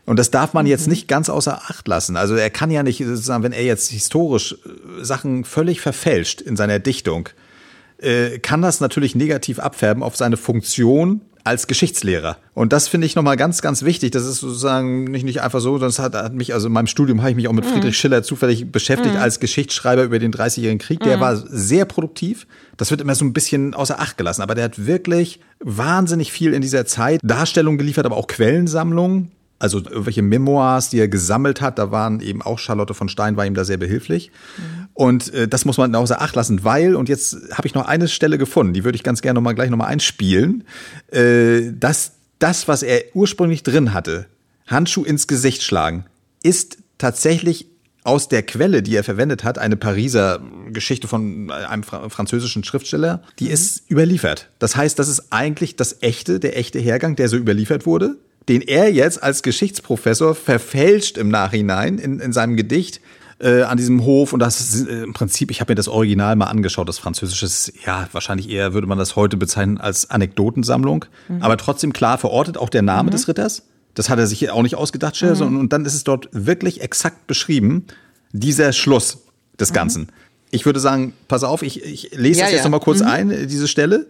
Und 0.06 0.20
das 0.20 0.30
darf 0.30 0.54
man 0.54 0.68
jetzt 0.68 0.88
nicht 0.88 1.08
ganz 1.08 1.30
außer 1.30 1.64
Acht 1.70 1.88
lassen. 1.88 2.16
Also 2.16 2.36
er 2.36 2.52
kann 2.52 2.70
ja 2.70 2.84
nicht, 2.84 3.00
sozusagen, 3.00 3.44
wenn 3.44 3.54
er 3.54 3.64
jetzt 3.64 3.90
historisch 3.90 4.54
äh, 4.54 5.04
Sachen 5.04 5.44
völlig 5.44 5.82
verfälscht 5.82 6.42
in 6.42 6.56
seiner 6.56 6.80
Dichtung, 6.80 7.30
äh, 8.06 8.40
kann 8.40 8.62
das 8.62 8.80
natürlich 8.80 9.16
negativ 9.16 9.60
abfärben 9.60 10.04
auf 10.04 10.16
seine 10.16 10.38
Funktion 10.38 11.22
als 11.46 11.68
Geschichtslehrer. 11.68 12.38
Und 12.56 12.74
das 12.74 12.88
finde 12.88 13.06
ich 13.06 13.16
nochmal 13.16 13.38
ganz, 13.38 13.62
ganz 13.62 13.84
wichtig. 13.84 14.12
Das 14.12 14.26
ist 14.26 14.40
sozusagen 14.40 15.04
nicht, 15.04 15.24
nicht 15.24 15.42
einfach 15.42 15.60
so, 15.60 15.74
sondern 15.74 15.90
es 15.90 16.00
hat, 16.00 16.16
hat 16.16 16.34
mich, 16.34 16.56
also 16.56 16.68
in 16.68 16.74
meinem 16.74 16.88
Studium 16.88 17.22
habe 17.22 17.30
ich 17.30 17.36
mich 17.36 17.48
auch 17.48 17.54
mit 17.54 17.66
mhm. 17.66 17.70
Friedrich 17.70 17.98
Schiller 17.98 18.24
zufällig 18.24 18.72
beschäftigt 18.72 19.14
mhm. 19.14 19.22
als 19.22 19.40
Geschichtsschreiber 19.40 20.04
über 20.04 20.18
den 20.18 20.32
Dreißigjährigen 20.32 20.80
Krieg. 20.80 21.02
Der 21.02 21.18
mhm. 21.18 21.22
war 21.22 21.36
sehr 21.36 21.86
produktiv. 21.86 22.48
Das 22.78 22.90
wird 22.90 23.00
immer 23.00 23.14
so 23.14 23.26
ein 23.26 23.34
bisschen 23.34 23.76
außer 23.76 24.00
Acht 24.00 24.18
gelassen. 24.18 24.42
Aber 24.42 24.56
der 24.56 24.64
hat 24.64 24.88
wirklich 24.88 25.40
wahnsinnig 25.60 26.32
viel 26.32 26.52
in 26.54 26.64
dieser 26.64 26.88
Zeit 26.88 27.20
Darstellung 27.24 27.78
geliefert, 27.78 28.08
aber 28.08 28.18
auch 28.18 28.28
Quellensammlungen 28.28 29.32
also 29.60 29.80
irgendwelche 29.80 30.22
Memoirs, 30.22 30.90
die 30.90 31.00
er 31.00 31.08
gesammelt 31.08 31.62
hat, 31.62 31.80
da 31.80 31.92
waren 31.92 32.20
eben 32.20 32.42
auch 32.42 32.60
Charlotte 32.60 32.94
von 32.94 33.10
Stein 33.10 33.38
war 33.38 33.46
ihm 33.46 33.54
da 33.54 33.64
sehr 33.64 33.78
behilflich. 33.78 34.32
Mhm. 34.58 34.88
Und 34.94 35.34
äh, 35.34 35.48
das 35.48 35.66
muss 35.66 35.78
man 35.78 35.94
außer 35.96 36.22
Acht 36.22 36.36
lassen, 36.36 36.64
weil, 36.64 36.96
und 36.96 37.10
jetzt 37.10 37.38
habe 37.54 37.68
ich 37.68 37.74
noch 37.74 37.86
eine 37.86 38.08
Stelle 38.08 38.38
gefunden, 38.38 38.74
die 38.74 38.84
würde 38.84 38.96
ich 38.96 39.04
ganz 39.04 39.22
gerne 39.22 39.38
noch 39.38 39.44
mal, 39.44 39.54
gleich 39.54 39.70
nochmal 39.70 39.88
einspielen, 39.88 40.66
äh, 41.12 41.72
dass 41.72 42.14
das, 42.40 42.68
was 42.68 42.84
er 42.84 43.04
ursprünglich 43.14 43.64
drin 43.64 43.94
hatte, 43.94 44.26
Handschuh 44.68 45.04
ins 45.04 45.28
Gesicht 45.28 45.64
schlagen, 45.64 46.06
ist 46.44 46.78
tatsächlich 46.98 47.68
aus 48.04 48.28
der 48.28 48.44
Quelle, 48.44 48.84
die 48.84 48.96
er 48.96 49.04
verwendet 49.04 49.44
hat, 49.44 49.58
eine 49.58 49.78
Pariser 49.78 50.40
Geschichte 50.72 51.08
von 51.08 51.50
einem 51.50 51.84
französischen 51.84 52.64
Schriftsteller, 52.64 53.24
die 53.40 53.46
mhm. 53.46 53.52
ist 53.52 53.90
überliefert. 53.90 54.50
Das 54.60 54.76
heißt, 54.76 55.00
das 55.00 55.08
ist 55.08 55.32
eigentlich 55.32 55.76
das 55.76 56.02
echte, 56.02 56.40
der 56.40 56.58
echte 56.58 56.80
Hergang, 56.80 57.16
der 57.16 57.30
so 57.30 57.38
überliefert 57.38 57.86
wurde 57.86 58.18
den 58.48 58.62
er 58.62 58.92
jetzt 58.92 59.22
als 59.22 59.44
Geschichtsprofessor 59.44 60.36
verfälscht 60.36 61.18
im 61.18 61.30
Nachhinein 61.30 61.98
in, 61.98 62.20
in 62.20 62.34
seinem 62.34 62.56
Gedicht 62.56 63.02
äh, 63.40 63.64
an 63.64 63.78
diesem 63.78 64.04
Hof. 64.04 64.34
Und 64.34 64.40
das 64.40 64.60
ist 64.60 64.88
äh, 64.88 65.04
im 65.04 65.14
Prinzip, 65.14 65.52
ich 65.52 65.62
habe 65.62 65.72
mir 65.72 65.76
das 65.76 65.88
Original 65.88 66.36
mal 66.36 66.46
angeschaut, 66.46 66.88
das 66.88 67.00
Französische 67.00 67.46
ist, 67.46 67.74
ja, 67.86 68.08
wahrscheinlich 68.12 68.50
eher 68.50 68.74
würde 68.74 68.88
man 68.88 68.98
das 68.98 69.16
heute 69.16 69.38
bezeichnen 69.38 69.78
als 69.78 70.10
Anekdotensammlung, 70.10 71.06
mhm. 71.28 71.42
aber 71.42 71.58
trotzdem 71.58 71.94
klar 71.94 72.18
verortet, 72.18 72.58
auch 72.58 72.70
der 72.70 72.82
Name 72.82 73.08
mhm. 73.08 73.12
des 73.12 73.28
Ritters. 73.28 73.64
Das 73.94 74.10
hat 74.10 74.20
er 74.20 74.28
sich 74.28 74.50
auch 74.50 74.64
nicht 74.64 74.76
ausgedacht, 74.76 75.22
mhm. 75.22 75.36
sondern 75.36 75.60
und 75.60 75.74
dann 75.74 75.86
ist 75.86 75.94
es 75.94 76.04
dort 76.04 76.30
wirklich 76.32 76.82
exakt 76.82 77.28
beschrieben, 77.28 77.86
dieser 78.32 78.74
Schluss 78.74 79.20
des 79.60 79.72
mhm. 79.72 79.76
Ganzen. 79.76 80.10
Ich 80.52 80.66
würde 80.66 80.80
sagen, 80.80 81.14
pass 81.28 81.44
auf, 81.44 81.64
ich, 81.64 81.84
ich 81.84 82.12
lese 82.16 82.40
ja, 82.40 82.46
das 82.46 82.54
jetzt 82.54 82.60
ja. 82.60 82.66
nochmal 82.66 82.80
kurz 82.80 83.00
mhm. 83.00 83.08
ein, 83.08 83.48
diese 83.48 83.68
Stelle. 83.68 84.08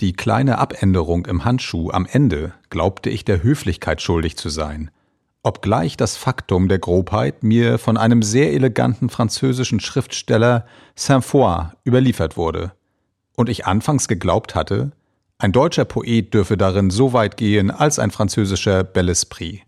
Die 0.00 0.12
kleine 0.12 0.58
Abänderung 0.58 1.24
im 1.26 1.44
Handschuh 1.44 1.90
am 1.90 2.06
Ende 2.10 2.52
glaubte 2.68 3.10
ich 3.10 3.24
der 3.24 3.44
Höflichkeit 3.44 4.02
schuldig 4.02 4.36
zu 4.36 4.48
sein, 4.48 4.90
obgleich 5.44 5.96
das 5.96 6.16
Faktum 6.16 6.66
der 6.66 6.80
Grobheit 6.80 7.44
mir 7.44 7.78
von 7.78 7.96
einem 7.96 8.22
sehr 8.22 8.52
eleganten 8.52 9.08
französischen 9.08 9.78
Schriftsteller 9.78 10.66
Saint-Foy 10.96 11.66
überliefert 11.86 12.36
wurde, 12.36 12.72
und 13.36 13.48
ich 13.48 13.66
anfangs 13.66 14.08
geglaubt 14.08 14.56
hatte, 14.56 14.90
ein 15.38 15.52
deutscher 15.52 15.84
Poet 15.84 16.34
dürfe 16.34 16.56
darin 16.56 16.90
so 16.90 17.12
weit 17.12 17.36
gehen 17.36 17.70
als 17.70 18.00
ein 18.00 18.10
französischer 18.10 18.82
Bel 18.82 19.08
Esprit. 19.08 19.62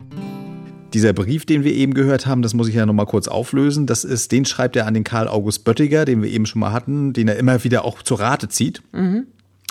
Dieser 0.93 1.13
Brief, 1.13 1.45
den 1.45 1.63
wir 1.63 1.73
eben 1.73 1.93
gehört 1.93 2.25
haben, 2.25 2.41
das 2.41 2.53
muss 2.53 2.67
ich 2.67 2.75
ja 2.75 2.85
nochmal 2.85 3.05
kurz 3.05 3.27
auflösen. 3.27 3.85
Das 3.85 4.03
ist, 4.03 4.31
den 4.31 4.45
schreibt 4.45 4.75
er 4.75 4.87
an 4.87 4.93
den 4.93 5.03
Karl 5.03 5.27
August 5.27 5.65
Böttiger, 5.65 6.05
den 6.05 6.21
wir 6.21 6.29
eben 6.29 6.45
schon 6.45 6.61
mal 6.61 6.71
hatten, 6.71 7.13
den 7.13 7.27
er 7.27 7.37
immer 7.37 7.63
wieder 7.63 7.85
auch 7.85 8.01
zu 8.01 8.15
Rate 8.15 8.47
zieht. 8.49 8.81
Mhm. 8.93 9.27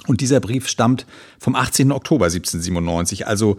Und 0.07 0.21
dieser 0.21 0.41
Brief 0.41 0.69
stammt 0.69 1.07
vom 1.39 1.55
18. 1.55 1.93
Oktober 1.93 2.27
1797, 2.27 3.27
also 3.27 3.57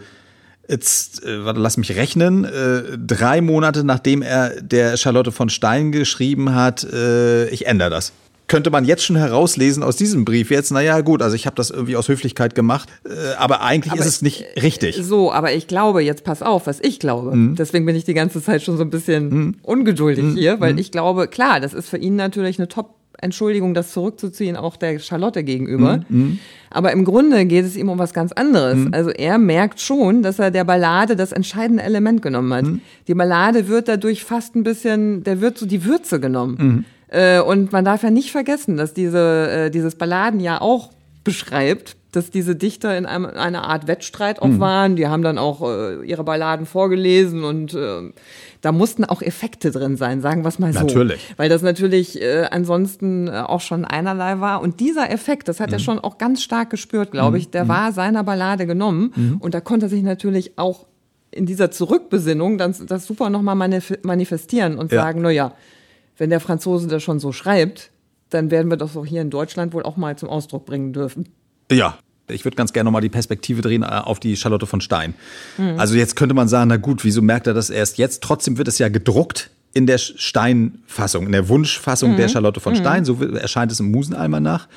jetzt, 0.68 1.24
äh, 1.24 1.44
warte, 1.44 1.60
lass 1.60 1.76
mich 1.76 1.96
rechnen, 1.96 2.44
äh, 2.44 2.98
drei 2.98 3.40
Monate 3.40 3.84
nachdem 3.84 4.22
er 4.22 4.60
der 4.60 4.96
Charlotte 4.96 5.32
von 5.32 5.48
Stein 5.48 5.92
geschrieben 5.92 6.54
hat, 6.54 6.84
äh, 6.84 7.48
ich 7.48 7.66
ändere 7.66 7.90
das. 7.90 8.12
Könnte 8.48 8.70
man 8.70 8.86
jetzt 8.86 9.04
schon 9.04 9.16
herauslesen 9.16 9.82
aus 9.82 9.96
diesem 9.96 10.24
Brief 10.24 10.50
jetzt, 10.50 10.70
naja 10.70 11.02
gut, 11.02 11.20
also 11.20 11.36
ich 11.36 11.44
habe 11.44 11.56
das 11.56 11.68
irgendwie 11.68 11.96
aus 11.96 12.08
Höflichkeit 12.08 12.54
gemacht, 12.54 12.88
äh, 13.04 13.34
aber 13.36 13.60
eigentlich 13.60 13.92
aber 13.92 14.00
ist 14.00 14.06
es 14.06 14.22
nicht 14.22 14.46
richtig. 14.62 14.96
So, 15.02 15.30
aber 15.30 15.52
ich 15.52 15.66
glaube, 15.66 16.02
jetzt 16.02 16.24
pass 16.24 16.42
auf, 16.42 16.66
was 16.66 16.80
ich 16.80 16.98
glaube. 16.98 17.36
Mhm. 17.36 17.56
Deswegen 17.56 17.84
bin 17.84 17.94
ich 17.94 18.04
die 18.04 18.14
ganze 18.14 18.42
Zeit 18.42 18.62
schon 18.62 18.78
so 18.78 18.84
ein 18.84 18.90
bisschen 18.90 19.28
mhm. 19.28 19.54
ungeduldig 19.62 20.24
mhm. 20.24 20.36
hier, 20.36 20.60
weil 20.60 20.72
mhm. 20.72 20.78
ich 20.78 20.90
glaube, 20.90 21.28
klar, 21.28 21.60
das 21.60 21.74
ist 21.74 21.90
für 21.90 21.98
ihn 21.98 22.16
natürlich 22.16 22.58
eine 22.58 22.68
top 22.68 22.97
Entschuldigung, 23.20 23.74
das 23.74 23.92
zurückzuziehen, 23.92 24.56
auch 24.56 24.76
der 24.76 24.98
Charlotte 24.98 25.42
gegenüber. 25.42 26.00
Mhm, 26.08 26.18
mhm. 26.18 26.38
Aber 26.70 26.92
im 26.92 27.04
Grunde 27.04 27.44
geht 27.46 27.64
es 27.64 27.76
ihm 27.76 27.88
um 27.88 27.98
was 27.98 28.12
ganz 28.12 28.32
anderes. 28.32 28.76
Mhm. 28.76 28.94
Also 28.94 29.10
er 29.10 29.38
merkt 29.38 29.80
schon, 29.80 30.22
dass 30.22 30.38
er 30.38 30.50
der 30.50 30.64
Ballade 30.64 31.16
das 31.16 31.32
entscheidende 31.32 31.82
Element 31.82 32.22
genommen 32.22 32.52
hat. 32.54 32.64
Mhm. 32.64 32.80
Die 33.08 33.14
Ballade 33.14 33.68
wird 33.68 33.88
dadurch 33.88 34.24
fast 34.24 34.54
ein 34.54 34.62
bisschen, 34.62 35.24
der 35.24 35.40
wird 35.40 35.58
so 35.58 35.66
die 35.66 35.84
Würze 35.84 36.20
genommen. 36.20 36.56
Mhm. 36.58 36.84
Äh, 37.08 37.40
und 37.40 37.72
man 37.72 37.84
darf 37.84 38.02
ja 38.02 38.10
nicht 38.10 38.30
vergessen, 38.30 38.76
dass 38.76 38.94
diese, 38.94 39.50
äh, 39.50 39.70
dieses 39.70 39.96
Balladen 39.96 40.40
ja 40.40 40.60
auch 40.60 40.90
beschreibt, 41.24 41.96
dass 42.12 42.30
diese 42.30 42.56
Dichter 42.56 42.96
in 42.96 43.04
einem, 43.04 43.26
einer 43.26 43.64
Art 43.64 43.86
Wettstreit 43.86 44.40
auch 44.40 44.48
mhm. 44.48 44.60
waren. 44.60 44.96
Die 44.96 45.06
haben 45.06 45.22
dann 45.22 45.36
auch 45.36 45.62
äh, 45.62 46.04
ihre 46.06 46.24
Balladen 46.24 46.64
vorgelesen 46.64 47.44
und 47.44 47.74
äh, 47.74 48.12
da 48.60 48.72
mussten 48.72 49.04
auch 49.04 49.20
Effekte 49.20 49.70
drin 49.70 49.96
sein, 49.96 50.20
sagen 50.20 50.42
wir 50.42 50.48
es 50.48 50.58
mal 50.58 50.72
so. 50.72 50.80
Natürlich. 50.80 51.34
Weil 51.36 51.48
das 51.48 51.62
natürlich 51.62 52.20
äh, 52.20 52.48
ansonsten 52.50 53.28
äh, 53.28 53.32
auch 53.32 53.60
schon 53.60 53.84
einerlei 53.84 54.40
war. 54.40 54.62
Und 54.62 54.80
dieser 54.80 55.10
Effekt, 55.10 55.48
das 55.48 55.60
hat 55.60 55.68
mhm. 55.68 55.74
er 55.74 55.78
schon 55.80 55.98
auch 55.98 56.18
ganz 56.18 56.42
stark 56.42 56.70
gespürt, 56.70 57.10
glaube 57.10 57.32
mhm. 57.32 57.36
ich, 57.36 57.50
der 57.50 57.64
mhm. 57.64 57.68
war 57.68 57.92
seiner 57.92 58.24
Ballade 58.24 58.66
genommen. 58.66 59.12
Mhm. 59.14 59.36
Und 59.38 59.54
da 59.54 59.60
konnte 59.60 59.86
er 59.86 59.90
sich 59.90 60.02
natürlich 60.02 60.58
auch 60.58 60.86
in 61.30 61.44
dieser 61.44 61.70
Zurückbesinnung 61.70 62.56
dann 62.56 62.74
das 62.86 63.06
super 63.06 63.28
nochmal 63.28 63.54
manifestieren 64.02 64.78
und 64.78 64.92
ja. 64.92 65.02
sagen, 65.02 65.20
na 65.20 65.30
ja, 65.30 65.52
wenn 66.16 66.30
der 66.30 66.40
Franzose 66.40 66.88
das 66.88 67.02
schon 67.02 67.20
so 67.20 67.32
schreibt, 67.32 67.90
dann 68.30 68.50
werden 68.50 68.70
wir 68.70 68.76
das 68.76 68.96
auch 68.96 69.06
hier 69.06 69.20
in 69.20 69.30
Deutschland 69.30 69.72
wohl 69.74 69.82
auch 69.82 69.96
mal 69.96 70.16
zum 70.16 70.30
Ausdruck 70.30 70.64
bringen 70.64 70.92
dürfen. 70.92 71.28
Ja, 71.70 71.98
ich 72.28 72.44
würde 72.44 72.56
ganz 72.56 72.72
gerne 72.72 72.86
nochmal 72.86 73.02
die 73.02 73.08
Perspektive 73.08 73.62
drehen 73.62 73.82
äh, 73.82 73.86
auf 73.86 74.20
die 74.20 74.36
Charlotte 74.36 74.66
von 74.66 74.80
Stein. 74.80 75.14
Mhm. 75.56 75.78
Also 75.78 75.94
jetzt 75.94 76.16
könnte 76.16 76.34
man 76.34 76.48
sagen, 76.48 76.68
na 76.68 76.76
gut, 76.76 77.04
wieso 77.04 77.22
merkt 77.22 77.46
er 77.46 77.54
das 77.54 77.70
erst 77.70 77.98
jetzt? 77.98 78.22
Trotzdem 78.22 78.58
wird 78.58 78.68
es 78.68 78.78
ja 78.78 78.88
gedruckt 78.88 79.50
in 79.74 79.86
der 79.86 79.98
Steinfassung, 79.98 81.26
in 81.26 81.32
der 81.32 81.48
Wunschfassung 81.48 82.12
mhm. 82.12 82.16
der 82.16 82.28
Charlotte 82.28 82.60
von 82.60 82.74
mhm. 82.74 82.78
Stein. 82.78 83.04
So 83.04 83.22
erscheint 83.22 83.72
es 83.72 83.80
im 83.80 83.90
Musenalmanach. 83.90 84.68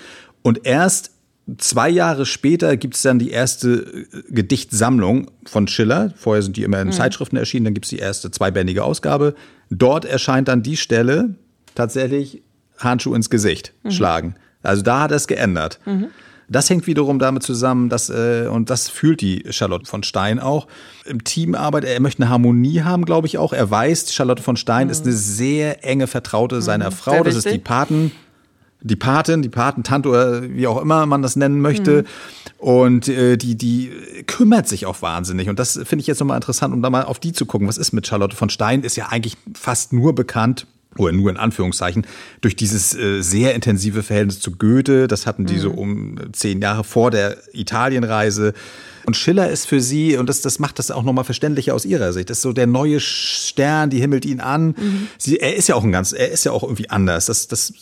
Und 0.41 0.65
erst 0.65 1.11
zwei 1.57 1.89
Jahre 1.89 2.25
später 2.25 2.77
gibt 2.77 2.95
es 2.95 3.01
dann 3.01 3.19
die 3.19 3.31
erste 3.31 3.69
äh, 3.71 4.05
Gedichtsammlung 4.29 5.31
von 5.45 5.67
Schiller. 5.67 6.13
Vorher 6.15 6.43
sind 6.43 6.57
die 6.57 6.63
immer 6.63 6.81
in 6.81 6.87
mhm. 6.87 6.93
Zeitschriften 6.93 7.37
erschienen, 7.37 7.65
dann 7.65 7.73
gibt 7.73 7.85
es 7.85 7.89
die 7.89 7.99
erste 7.99 8.31
zweibändige 8.31 8.83
Ausgabe. 8.83 9.35
Dort 9.69 10.05
erscheint 10.05 10.47
dann 10.47 10.63
die 10.63 10.77
Stelle 10.77 11.35
tatsächlich 11.75 12.41
Handschuh 12.77 13.13
ins 13.13 13.29
Gesicht 13.29 13.73
mhm. 13.83 13.91
schlagen. 13.91 14.35
Also 14.63 14.81
da 14.83 15.01
hat 15.01 15.11
er 15.11 15.17
es 15.17 15.27
geändert. 15.27 15.79
Mhm. 15.85 16.07
Das 16.51 16.69
hängt 16.69 16.85
wiederum 16.85 17.17
damit 17.17 17.43
zusammen, 17.43 17.87
dass, 17.89 18.09
äh, 18.09 18.47
und 18.51 18.69
das 18.69 18.89
fühlt 18.89 19.21
die 19.21 19.45
Charlotte 19.49 19.85
von 19.85 20.03
Stein 20.03 20.39
auch, 20.39 20.67
im 21.05 21.23
Teamarbeit, 21.23 21.85
er 21.85 21.99
möchte 22.01 22.21
eine 22.21 22.29
Harmonie 22.29 22.81
haben, 22.81 23.05
glaube 23.05 23.27
ich 23.27 23.37
auch. 23.37 23.53
Er 23.53 23.71
weiß, 23.71 24.13
Charlotte 24.13 24.43
von 24.43 24.57
Stein 24.57 24.87
mhm. 24.87 24.91
ist 24.91 25.05
eine 25.05 25.13
sehr 25.13 25.85
enge 25.85 26.07
Vertraute 26.07 26.57
mhm. 26.57 26.61
seiner 26.61 26.91
Frau. 26.91 27.13
Sehr 27.13 27.23
das 27.23 27.35
ist 27.35 27.49
die 27.49 27.57
Paten, 27.57 28.11
die 28.81 28.95
Patin, 28.95 29.41
die 29.41 29.49
Patentante 29.49 30.09
oder 30.09 30.43
wie 30.43 30.67
auch 30.67 30.81
immer 30.81 31.05
man 31.05 31.21
das 31.21 31.35
nennen 31.35 31.61
möchte. 31.61 32.01
Mhm. 32.01 32.07
Und 32.57 33.07
äh, 33.07 33.37
die, 33.37 33.55
die 33.55 33.91
kümmert 34.27 34.67
sich 34.67 34.85
auch 34.85 35.01
wahnsinnig. 35.01 35.49
Und 35.49 35.57
das 35.57 35.79
finde 35.83 36.01
ich 36.01 36.07
jetzt 36.07 36.19
nochmal 36.19 36.37
interessant, 36.37 36.73
um 36.73 36.81
da 36.81 36.89
mal 36.89 37.05
auf 37.05 37.19
die 37.19 37.31
zu 37.31 37.45
gucken. 37.45 37.67
Was 37.67 37.77
ist 37.77 37.91
mit 37.91 38.07
Charlotte 38.07 38.35
von 38.35 38.49
Stein? 38.49 38.83
Ist 38.83 38.97
ja 38.97 39.07
eigentlich 39.07 39.37
fast 39.53 39.93
nur 39.93 40.13
bekannt 40.13 40.67
oder 40.97 41.11
nur 41.11 41.29
in 41.29 41.37
Anführungszeichen, 41.37 42.05
durch 42.41 42.55
dieses 42.55 42.95
äh, 42.95 43.21
sehr 43.21 43.55
intensive 43.55 44.03
Verhältnis 44.03 44.39
zu 44.39 44.51
Goethe, 44.51 45.07
das 45.07 45.25
hatten 45.25 45.45
die 45.45 45.55
mhm. 45.55 45.59
so 45.59 45.71
um 45.71 46.19
zehn 46.33 46.61
Jahre 46.61 46.83
vor 46.83 47.11
der 47.11 47.37
Italienreise, 47.53 48.53
und 49.05 49.15
Schiller 49.15 49.49
ist 49.49 49.65
für 49.65 49.81
sie, 49.81 50.17
und 50.17 50.27
das, 50.27 50.41
das 50.41 50.59
macht 50.59 50.79
das 50.79 50.91
auch 50.91 51.03
nochmal 51.03 51.23
verständlicher 51.23 51.73
aus 51.73 51.85
ihrer 51.85 52.13
Sicht, 52.13 52.29
das 52.29 52.37
ist 52.37 52.43
so 52.43 52.53
der 52.53 52.67
neue 52.67 52.99
Stern, 52.99 53.89
die 53.89 53.99
himmelt 53.99 54.25
ihn 54.25 54.39
an. 54.39 54.67
Mhm. 54.77 55.07
Sie, 55.17 55.39
er 55.39 55.55
ist 55.55 55.67
ja 55.67 55.75
auch 55.75 55.83
ein 55.83 55.91
ganz, 55.91 56.13
er 56.13 56.29
ist 56.31 56.43
ja 56.43 56.51
auch 56.51 56.63
irgendwie 56.63 56.89
anders. 56.89 57.25
Das, 57.25 57.47
das 57.47 57.73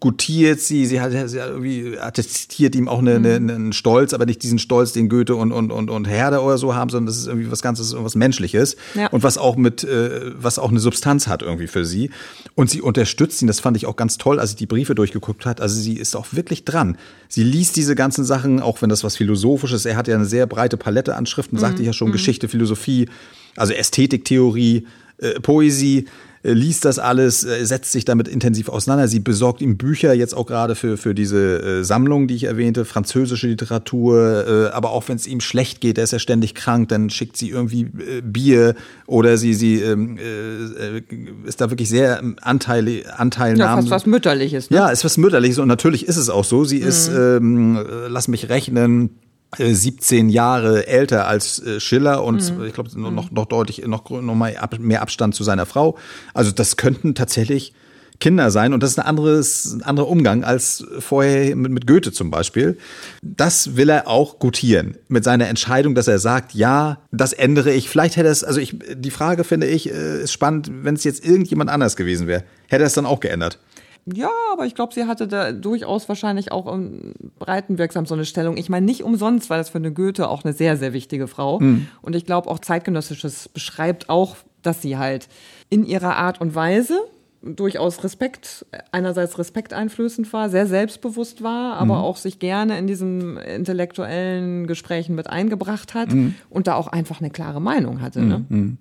gutiert 0.00 0.60
sie, 0.60 0.86
sie 0.86 1.00
hat, 1.00 1.12
sie 1.12 1.40
hat 1.40 1.48
irgendwie 1.48 1.98
attestiert 1.98 2.74
ihm 2.74 2.88
auch 2.88 2.98
eine, 2.98 3.18
mhm. 3.18 3.26
eine, 3.26 3.54
einen 3.54 3.72
Stolz, 3.72 4.14
aber 4.14 4.26
nicht 4.26 4.42
diesen 4.42 4.58
Stolz, 4.58 4.92
den 4.92 5.08
Goethe 5.08 5.36
und, 5.36 5.52
und, 5.52 5.70
und, 5.70 5.90
und 5.90 6.04
Herder 6.06 6.42
oder 6.42 6.58
so 6.58 6.74
haben, 6.74 6.90
sondern 6.90 7.06
das 7.06 7.16
ist 7.16 7.26
irgendwie 7.26 7.50
was 7.50 7.62
Ganzes, 7.62 7.92
irgendwas 7.92 8.14
Menschliches. 8.14 8.76
Ja. 8.94 9.08
Und 9.08 9.22
was 9.22 9.38
auch 9.38 9.56
mit, 9.56 9.84
äh, 9.84 10.32
was 10.36 10.58
auch 10.58 10.70
eine 10.70 10.80
Substanz 10.80 11.26
hat 11.26 11.42
irgendwie 11.42 11.66
für 11.66 11.84
sie. 11.84 12.10
Und 12.54 12.70
sie 12.70 12.80
unterstützt 12.80 13.42
ihn, 13.42 13.48
das 13.48 13.60
fand 13.60 13.76
ich 13.76 13.86
auch 13.86 13.96
ganz 13.96 14.18
toll, 14.18 14.40
als 14.40 14.50
sie 14.50 14.56
die 14.56 14.66
Briefe 14.66 14.94
durchgeguckt 14.94 15.46
hat. 15.46 15.60
Also 15.60 15.78
sie 15.80 15.94
ist 15.94 16.16
auch 16.16 16.26
wirklich 16.32 16.64
dran. 16.64 16.96
Sie 17.28 17.42
liest 17.42 17.76
diese 17.76 17.94
ganzen 17.94 18.24
Sachen, 18.24 18.60
auch 18.60 18.80
wenn 18.82 18.88
das 18.88 19.04
was 19.04 19.16
Philosophisches, 19.16 19.84
er 19.86 19.96
hat 19.96 20.08
ja 20.08 20.14
eine 20.14 20.24
sehr 20.24 20.46
breite 20.46 20.63
breite 20.64 20.76
Palette 20.76 21.14
an 21.14 21.26
Schriften, 21.26 21.58
sagte 21.58 21.82
ich 21.82 21.86
ja 21.86 21.92
schon, 21.92 22.08
mhm. 22.08 22.12
Geschichte, 22.12 22.48
Philosophie, 22.48 23.08
also 23.56 23.72
Ästhetiktheorie, 23.74 24.86
äh, 25.18 25.40
Poesie. 25.40 26.06
äh, 26.44 26.52
liest 26.52 26.84
das 26.84 26.98
alles, 26.98 27.44
äh, 27.44 27.64
setzt 27.64 27.92
sich 27.92 28.04
damit 28.04 28.28
intensiv 28.28 28.68
auseinander. 28.68 29.08
Sie 29.08 29.20
besorgt 29.20 29.62
ihm 29.62 29.76
Bücher, 29.76 30.12
jetzt 30.12 30.34
auch 30.34 30.46
gerade 30.46 30.74
für, 30.74 30.96
für 30.96 31.14
diese 31.14 31.80
äh, 31.80 31.84
Sammlung, 31.84 32.28
die 32.28 32.34
ich 32.34 32.44
erwähnte, 32.44 32.84
französische 32.84 33.46
Literatur, 33.46 34.46
äh, 34.46 34.74
aber 34.74 34.90
auch 34.90 35.08
wenn 35.08 35.16
es 35.16 35.26
ihm 35.26 35.40
schlecht 35.40 35.80
geht, 35.80 35.98
er 35.98 36.04
ist 36.04 36.12
ja 36.12 36.18
ständig 36.18 36.54
krank, 36.54 36.90
dann 36.90 37.08
schickt 37.10 37.36
sie 37.36 37.48
irgendwie 37.48 37.82
äh, 37.82 38.20
Bier 38.22 38.74
oder 39.06 39.38
sie, 39.38 39.54
sie 39.54 39.80
ähm, 39.80 40.18
äh, 40.18 41.02
ist 41.48 41.60
da 41.60 41.70
wirklich 41.70 41.88
sehr 41.88 42.22
Anteil, 42.42 43.04
Anteilnahme. 43.16 43.70
Ja, 43.70 43.76
fast 43.76 43.90
was 43.90 44.06
Mütterliches. 44.06 44.70
Ne? 44.70 44.76
Ja, 44.76 44.88
ist 44.88 45.04
was 45.04 45.16
Mütterliches 45.16 45.58
und 45.58 45.68
natürlich 45.68 46.06
ist 46.06 46.16
es 46.16 46.28
auch 46.28 46.44
so. 46.44 46.64
Sie 46.64 46.80
mhm. 46.80 46.86
ist, 46.86 47.08
ähm, 47.08 47.86
lass 48.08 48.28
mich 48.28 48.48
rechnen, 48.50 49.10
17 49.58 50.28
Jahre 50.28 50.86
älter 50.86 51.26
als 51.26 51.60
äh, 51.60 51.80
Schiller 51.80 52.24
und 52.24 52.56
mhm. 52.56 52.64
ich 52.64 52.72
glaube 52.72 52.90
noch, 52.98 53.30
noch 53.30 53.46
deutlich 53.46 53.86
noch, 53.86 54.08
noch 54.10 54.34
mal 54.34 54.54
mehr 54.78 55.02
Abstand 55.02 55.34
zu 55.34 55.44
seiner 55.44 55.66
Frau. 55.66 55.96
Also 56.32 56.50
das 56.50 56.76
könnten 56.76 57.14
tatsächlich 57.14 57.74
Kinder 58.20 58.50
sein 58.50 58.72
und 58.72 58.82
das 58.82 58.90
ist 58.90 58.98
ein 58.98 59.06
anderes, 59.06 59.72
ein 59.74 59.82
anderer 59.82 60.08
Umgang 60.08 60.44
als 60.44 60.84
vorher 61.00 61.56
mit, 61.56 61.72
mit 61.72 61.86
Goethe 61.86 62.12
zum 62.12 62.30
Beispiel. 62.30 62.78
Das 63.22 63.76
will 63.76 63.88
er 63.88 64.08
auch 64.08 64.38
gutieren 64.38 64.96
mit 65.08 65.24
seiner 65.24 65.48
Entscheidung, 65.48 65.94
dass 65.94 66.06
er 66.06 66.18
sagt, 66.18 66.54
ja, 66.54 66.98
das 67.10 67.32
ändere 67.32 67.72
ich. 67.72 67.88
Vielleicht 67.88 68.16
hätte 68.16 68.28
es, 68.28 68.44
also 68.44 68.60
ich, 68.60 68.78
die 68.94 69.10
Frage 69.10 69.44
finde 69.44 69.66
ich, 69.66 69.90
äh, 69.90 70.22
ist 70.22 70.32
spannend, 70.32 70.70
wenn 70.72 70.94
es 70.94 71.04
jetzt 71.04 71.24
irgendjemand 71.24 71.70
anders 71.70 71.96
gewesen 71.96 72.26
wäre, 72.26 72.44
hätte 72.68 72.84
er 72.84 72.86
es 72.86 72.94
dann 72.94 73.06
auch 73.06 73.20
geändert. 73.20 73.58
Ja, 74.06 74.30
aber 74.52 74.66
ich 74.66 74.74
glaube, 74.74 74.92
sie 74.92 75.06
hatte 75.06 75.26
da 75.26 75.52
durchaus 75.52 76.08
wahrscheinlich 76.08 76.52
auch 76.52 76.70
im 76.72 77.14
Breitenwirksam 77.38 78.04
so 78.04 78.14
eine 78.14 78.26
Stellung. 78.26 78.56
Ich 78.58 78.68
meine, 78.68 78.84
nicht 78.84 79.02
umsonst, 79.02 79.48
weil 79.48 79.58
das 79.58 79.70
für 79.70 79.78
eine 79.78 79.92
Goethe 79.92 80.28
auch 80.28 80.44
eine 80.44 80.52
sehr, 80.52 80.76
sehr 80.76 80.92
wichtige 80.92 81.26
Frau. 81.26 81.58
Mhm. 81.60 81.88
Und 82.02 82.14
ich 82.14 82.26
glaube, 82.26 82.50
auch 82.50 82.58
zeitgenössisches 82.58 83.48
beschreibt 83.48 84.10
auch, 84.10 84.36
dass 84.62 84.82
sie 84.82 84.98
halt 84.98 85.28
in 85.70 85.84
ihrer 85.84 86.16
Art 86.16 86.40
und 86.40 86.54
Weise 86.54 87.00
durchaus 87.44 88.02
Respekt, 88.04 88.64
einerseits 88.90 89.38
respekteinflößend 89.38 90.32
war, 90.32 90.48
sehr 90.48 90.66
selbstbewusst 90.66 91.42
war, 91.42 91.76
aber 91.76 91.96
mhm. 91.96 92.04
auch 92.04 92.16
sich 92.16 92.38
gerne 92.38 92.78
in 92.78 92.86
diesen 92.86 93.36
intellektuellen 93.36 94.66
Gesprächen 94.66 95.14
mit 95.14 95.28
eingebracht 95.28 95.94
hat 95.94 96.12
mhm. 96.12 96.34
und 96.48 96.66
da 96.66 96.74
auch 96.74 96.88
einfach 96.88 97.20
eine 97.20 97.30
klare 97.30 97.60
Meinung 97.60 98.00
hatte. 98.00 98.22
Ne? 98.22 98.44
Mhm. 98.48 98.78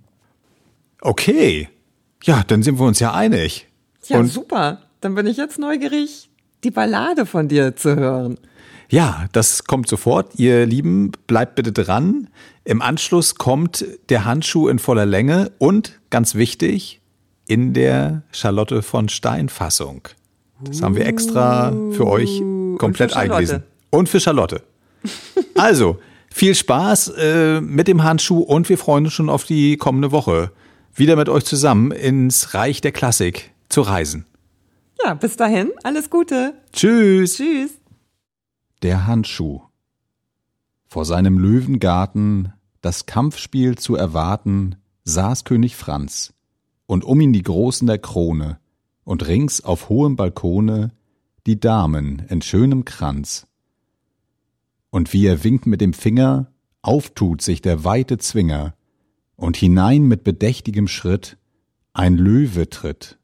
Okay. 1.02 1.68
Ja, 2.24 2.44
dann 2.48 2.64
sind 2.64 2.80
wir 2.80 2.86
uns 2.86 3.00
ja 3.00 3.14
einig. 3.14 3.68
Ja, 4.08 4.20
und 4.20 4.28
super. 4.28 4.80
Dann 5.04 5.16
bin 5.16 5.28
ich 5.28 5.36
jetzt 5.36 5.60
neugierig, 5.60 6.30
die 6.64 6.72
Ballade 6.72 7.26
von 7.26 7.50
dir 7.50 7.76
zu 7.76 7.98
hören. 7.98 8.38
Ja, 8.90 9.26
das 9.34 9.66
kommt 9.66 9.90
sofort. 9.90 10.40
Ihr 10.40 10.66
Lieben, 10.66 11.12
bleibt 11.28 11.56
bitte 11.56 11.74
dran. 11.74 12.30
Im 12.64 12.82
Anschluss 12.82 13.36
kommt 13.36 13.86
der 14.08 14.24
Handschuh 14.24 14.70
in 14.70 14.80
voller 14.80 15.06
Länge 15.06 15.52
und, 15.58 16.00
ganz 16.10 16.36
wichtig, 16.36 17.02
in 17.48 17.74
der 17.74 18.24
Charlotte 18.32 18.82
von 18.82 19.10
Stein 19.10 19.50
Fassung. 19.50 20.08
Das 20.64 20.82
haben 20.82 20.96
wir 20.96 21.06
extra 21.06 21.74
für 21.92 22.08
euch 22.08 22.42
komplett 22.78 23.12
und 23.12 23.18
eingelesen. 23.18 23.64
Und 23.90 24.08
für 24.08 24.20
Charlotte. 24.20 24.64
Also, 25.56 26.00
viel 26.32 26.56
Spaß 26.56 27.10
äh, 27.18 27.62
mit 27.62 27.88
dem 27.88 28.04
Handschuh 28.04 28.40
und 28.40 28.68
wir 28.70 28.80
freuen 28.80 29.06
uns 29.06 29.14
schon 29.14 29.30
auf 29.30 29.44
die 29.44 29.78
kommende 29.78 30.12
Woche. 30.12 30.52
Wieder 30.96 31.16
mit 31.16 31.30
euch 31.30 31.46
zusammen 31.46 31.92
ins 31.92 32.56
Reich 32.56 32.82
der 32.82 32.92
Klassik 32.92 33.52
zu 33.70 33.82
reisen. 33.82 34.26
Ja, 35.06 35.16
bis 35.16 35.36
dahin, 35.36 35.72
alles 35.84 36.10
Gute. 36.10 36.54
Tschüss. 36.72 37.36
Tschüss. 37.36 37.72
Der 38.84 39.06
Handschuh. 39.06 39.62
Vor 40.88 41.04
seinem 41.04 41.38
Löwengarten, 41.40 42.54
das 42.82 43.06
Kampfspiel 43.06 43.78
zu 43.78 43.96
erwarten, 43.96 44.76
saß 45.04 45.44
König 45.44 45.76
Franz, 45.76 46.34
und 46.86 47.04
um 47.04 47.20
ihn 47.20 47.34
die 47.34 47.44
Großen 47.44 47.86
der 47.86 47.98
Krone, 47.98 48.60
und 49.04 49.28
rings 49.28 49.62
auf 49.62 49.90
hohem 49.90 50.16
Balkone 50.16 50.92
die 51.46 51.60
Damen 51.60 52.20
in 52.30 52.42
schönem 52.42 52.86
Kranz. 52.86 53.48
Und 54.90 55.12
wie 55.12 55.26
er 55.26 55.44
winkt 55.44 55.66
mit 55.66 55.82
dem 55.82 55.94
Finger, 55.94 56.52
auftut 56.82 57.42
sich 57.42 57.62
der 57.62 57.84
weite 57.84 58.20
Zwinger, 58.20 58.74
und 59.36 59.58
hinein 59.58 60.04
mit 60.04 60.24
bedächtigem 60.24 60.88
Schritt 60.88 61.38
ein 61.92 62.16
Löwe 62.16 62.70
tritt 62.70 63.18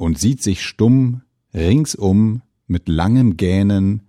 und 0.00 0.18
sieht 0.18 0.42
sich 0.42 0.62
stumm 0.64 1.20
ringsum 1.52 2.40
mit 2.66 2.88
langem 2.88 3.36
Gähnen 3.36 4.00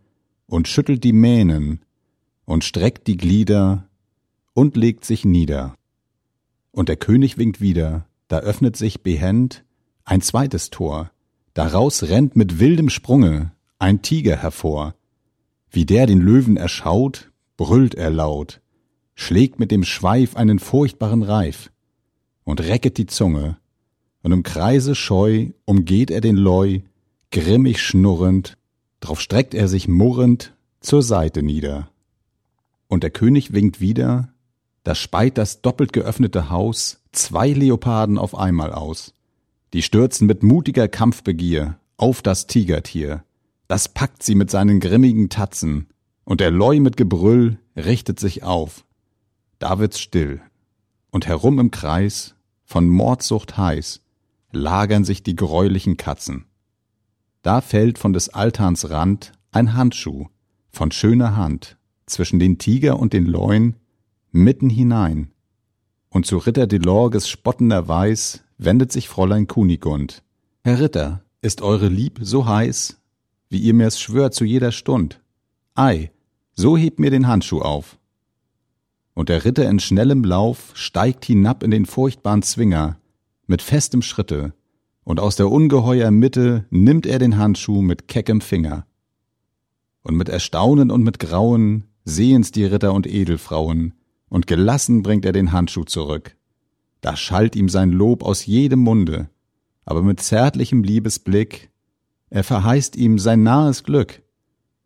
und 0.45 0.69
schüttelt 0.69 1.03
die 1.03 1.11
Mähnen 1.11 1.81
und 2.45 2.63
streckt 2.63 3.07
die 3.07 3.17
Glieder 3.17 3.89
und 4.53 4.77
legt 4.77 5.03
sich 5.03 5.25
nieder. 5.25 5.75
Und 6.71 6.87
der 6.87 6.95
König 6.95 7.37
winkt 7.37 7.59
wieder, 7.59 8.07
da 8.29 8.39
öffnet 8.39 8.77
sich 8.77 9.03
behend 9.03 9.65
ein 10.05 10.21
zweites 10.21 10.69
Tor, 10.69 11.11
daraus 11.55 12.03
rennt 12.03 12.37
mit 12.37 12.57
wildem 12.61 12.89
Sprunge 12.89 13.51
ein 13.77 14.01
Tiger 14.01 14.37
hervor. 14.37 14.95
Wie 15.69 15.85
der 15.85 16.07
den 16.07 16.21
Löwen 16.21 16.55
erschaut, 16.55 17.31
brüllt 17.57 17.95
er 17.95 18.11
laut, 18.11 18.61
schlägt 19.13 19.59
mit 19.59 19.71
dem 19.71 19.83
Schweif 19.83 20.37
einen 20.37 20.59
furchtbaren 20.59 21.21
Reif 21.21 21.69
und 22.45 22.61
recket 22.61 22.97
die 22.97 23.07
Zunge 23.07 23.57
und 24.23 24.31
im 24.31 24.43
Kreise 24.43 24.95
scheu 24.95 25.49
umgeht 25.65 26.11
er 26.11 26.21
den 26.21 26.35
Leu, 26.37 26.79
grimmig 27.31 27.81
schnurrend, 27.81 28.57
drauf 28.99 29.19
streckt 29.19 29.53
er 29.53 29.67
sich 29.67 29.87
murrend 29.87 30.53
zur 30.79 31.01
Seite 31.01 31.43
nieder. 31.43 31.89
Und 32.87 33.03
der 33.03 33.09
König 33.09 33.53
winkt 33.53 33.79
wieder, 33.79 34.33
da 34.83 34.95
speit 34.95 35.37
das 35.37 35.61
doppelt 35.61 35.93
geöffnete 35.93 36.49
Haus 36.49 37.01
zwei 37.11 37.49
Leoparden 37.49 38.17
auf 38.17 38.35
einmal 38.35 38.73
aus. 38.73 39.13
Die 39.73 39.81
stürzen 39.81 40.27
mit 40.27 40.43
mutiger 40.43 40.87
Kampfbegier 40.87 41.77
auf 41.97 42.21
das 42.21 42.47
Tigertier. 42.47 43.23
Das 43.67 43.87
packt 43.87 44.23
sie 44.23 44.35
mit 44.35 44.49
seinen 44.49 44.79
grimmigen 44.79 45.29
Tatzen, 45.29 45.87
und 46.23 46.39
der 46.39 46.51
Leu 46.51 46.79
mit 46.79 46.97
Gebrüll 46.97 47.57
richtet 47.75 48.19
sich 48.19 48.43
auf. 48.43 48.85
Da 49.59 49.79
wird's 49.79 49.99
still, 49.99 50.41
und 51.11 51.27
herum 51.27 51.59
im 51.59 51.71
Kreis, 51.71 52.35
von 52.65 52.87
Mordsucht 52.87 53.57
heiß, 53.57 54.01
lagern 54.51 55.03
sich 55.03 55.23
die 55.23 55.35
greulichen 55.35 55.97
Katzen. 55.97 56.45
Da 57.41 57.61
fällt 57.61 57.97
von 57.97 58.13
des 58.13 58.29
Altans 58.29 58.89
Rand 58.89 59.31
ein 59.51 59.73
Handschuh 59.73 60.27
von 60.69 60.91
schöner 60.91 61.35
Hand 61.35 61.77
zwischen 62.05 62.39
den 62.39 62.57
Tiger 62.57 62.99
und 62.99 63.13
den 63.13 63.25
Leuen 63.25 63.75
mitten 64.31 64.69
hinein. 64.69 65.31
Und 66.09 66.25
zu 66.25 66.37
Ritter 66.37 66.67
Delorges 66.67 67.29
spottender 67.29 67.87
Weiß 67.87 68.43
wendet 68.57 68.91
sich 68.91 69.09
Fräulein 69.09 69.47
Kunigund. 69.47 70.23
Herr 70.63 70.79
Ritter, 70.79 71.23
ist 71.41 71.61
eure 71.61 71.87
Lieb 71.87 72.19
so 72.21 72.45
heiß, 72.45 72.99
wie 73.49 73.59
ihr 73.59 73.73
mir's 73.73 73.99
schwört 73.99 74.35
zu 74.35 74.45
jeder 74.45 74.71
Stund? 74.71 75.19
Ei, 75.73 76.11
so 76.53 76.77
hebt 76.77 76.99
mir 76.99 77.09
den 77.09 77.27
Handschuh 77.27 77.61
auf. 77.61 77.97
Und 79.13 79.29
der 79.29 79.43
Ritter 79.43 79.67
in 79.67 79.79
schnellem 79.79 80.23
Lauf 80.23 80.71
steigt 80.73 81.25
hinab 81.25 81.63
in 81.63 81.71
den 81.71 81.85
furchtbaren 81.85 82.43
Zwinger, 82.43 82.97
mit 83.51 83.61
festem 83.61 84.01
Schritte, 84.01 84.53
und 85.03 85.19
aus 85.19 85.35
der 85.35 85.51
ungeheuer 85.51 86.09
Mitte 86.09 86.65
nimmt 86.69 87.05
er 87.05 87.19
den 87.19 87.37
Handschuh 87.37 87.81
mit 87.81 88.07
keckem 88.07 88.39
Finger. 88.39 88.87
Und 90.03 90.15
mit 90.15 90.29
Erstaunen 90.29 90.89
und 90.89 91.03
mit 91.03 91.19
Grauen 91.19 91.83
sehen's 92.05 92.53
die 92.53 92.63
Ritter 92.63 92.93
und 92.93 93.05
Edelfrauen, 93.05 93.93
und 94.29 94.47
gelassen 94.47 95.03
bringt 95.03 95.25
er 95.25 95.33
den 95.33 95.51
Handschuh 95.51 95.83
zurück. 95.83 96.37
Da 97.01 97.17
schallt 97.17 97.57
ihm 97.57 97.67
sein 97.67 97.91
Lob 97.91 98.23
aus 98.23 98.45
jedem 98.45 98.79
Munde, 98.79 99.29
aber 99.83 100.01
mit 100.01 100.21
zärtlichem 100.21 100.85
Liebesblick, 100.85 101.71
er 102.29 102.45
verheißt 102.45 102.95
ihm 102.95 103.19
sein 103.19 103.43
nahes 103.43 103.83
Glück, 103.83 104.21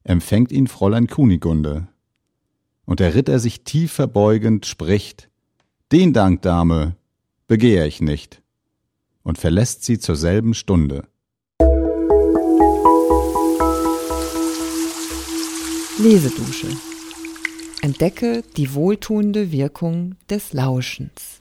empfängt 0.03 0.51
ihn 0.51 0.65
Fräulein 0.65 1.05
Kunigunde. 1.05 1.87
Und 2.85 2.99
der 2.99 3.13
Ritter 3.13 3.37
sich 3.37 3.63
tief 3.63 3.91
verbeugend 3.91 4.65
spricht, 4.65 5.29
Den 5.91 6.13
Dank, 6.13 6.41
Dame, 6.41 6.95
begehr 7.47 7.85
ich 7.85 8.01
nicht 8.01 8.41
und 9.25 9.37
verlässt 9.37 9.83
sie 9.83 9.99
zur 9.99 10.15
selben 10.15 10.53
Stunde. 10.53 11.07
Lesedusche. 15.97 16.67
Entdecke 17.81 18.43
die 18.55 18.73
wohltuende 18.73 19.51
Wirkung 19.51 20.15
des 20.29 20.53
Lauschens. 20.53 21.34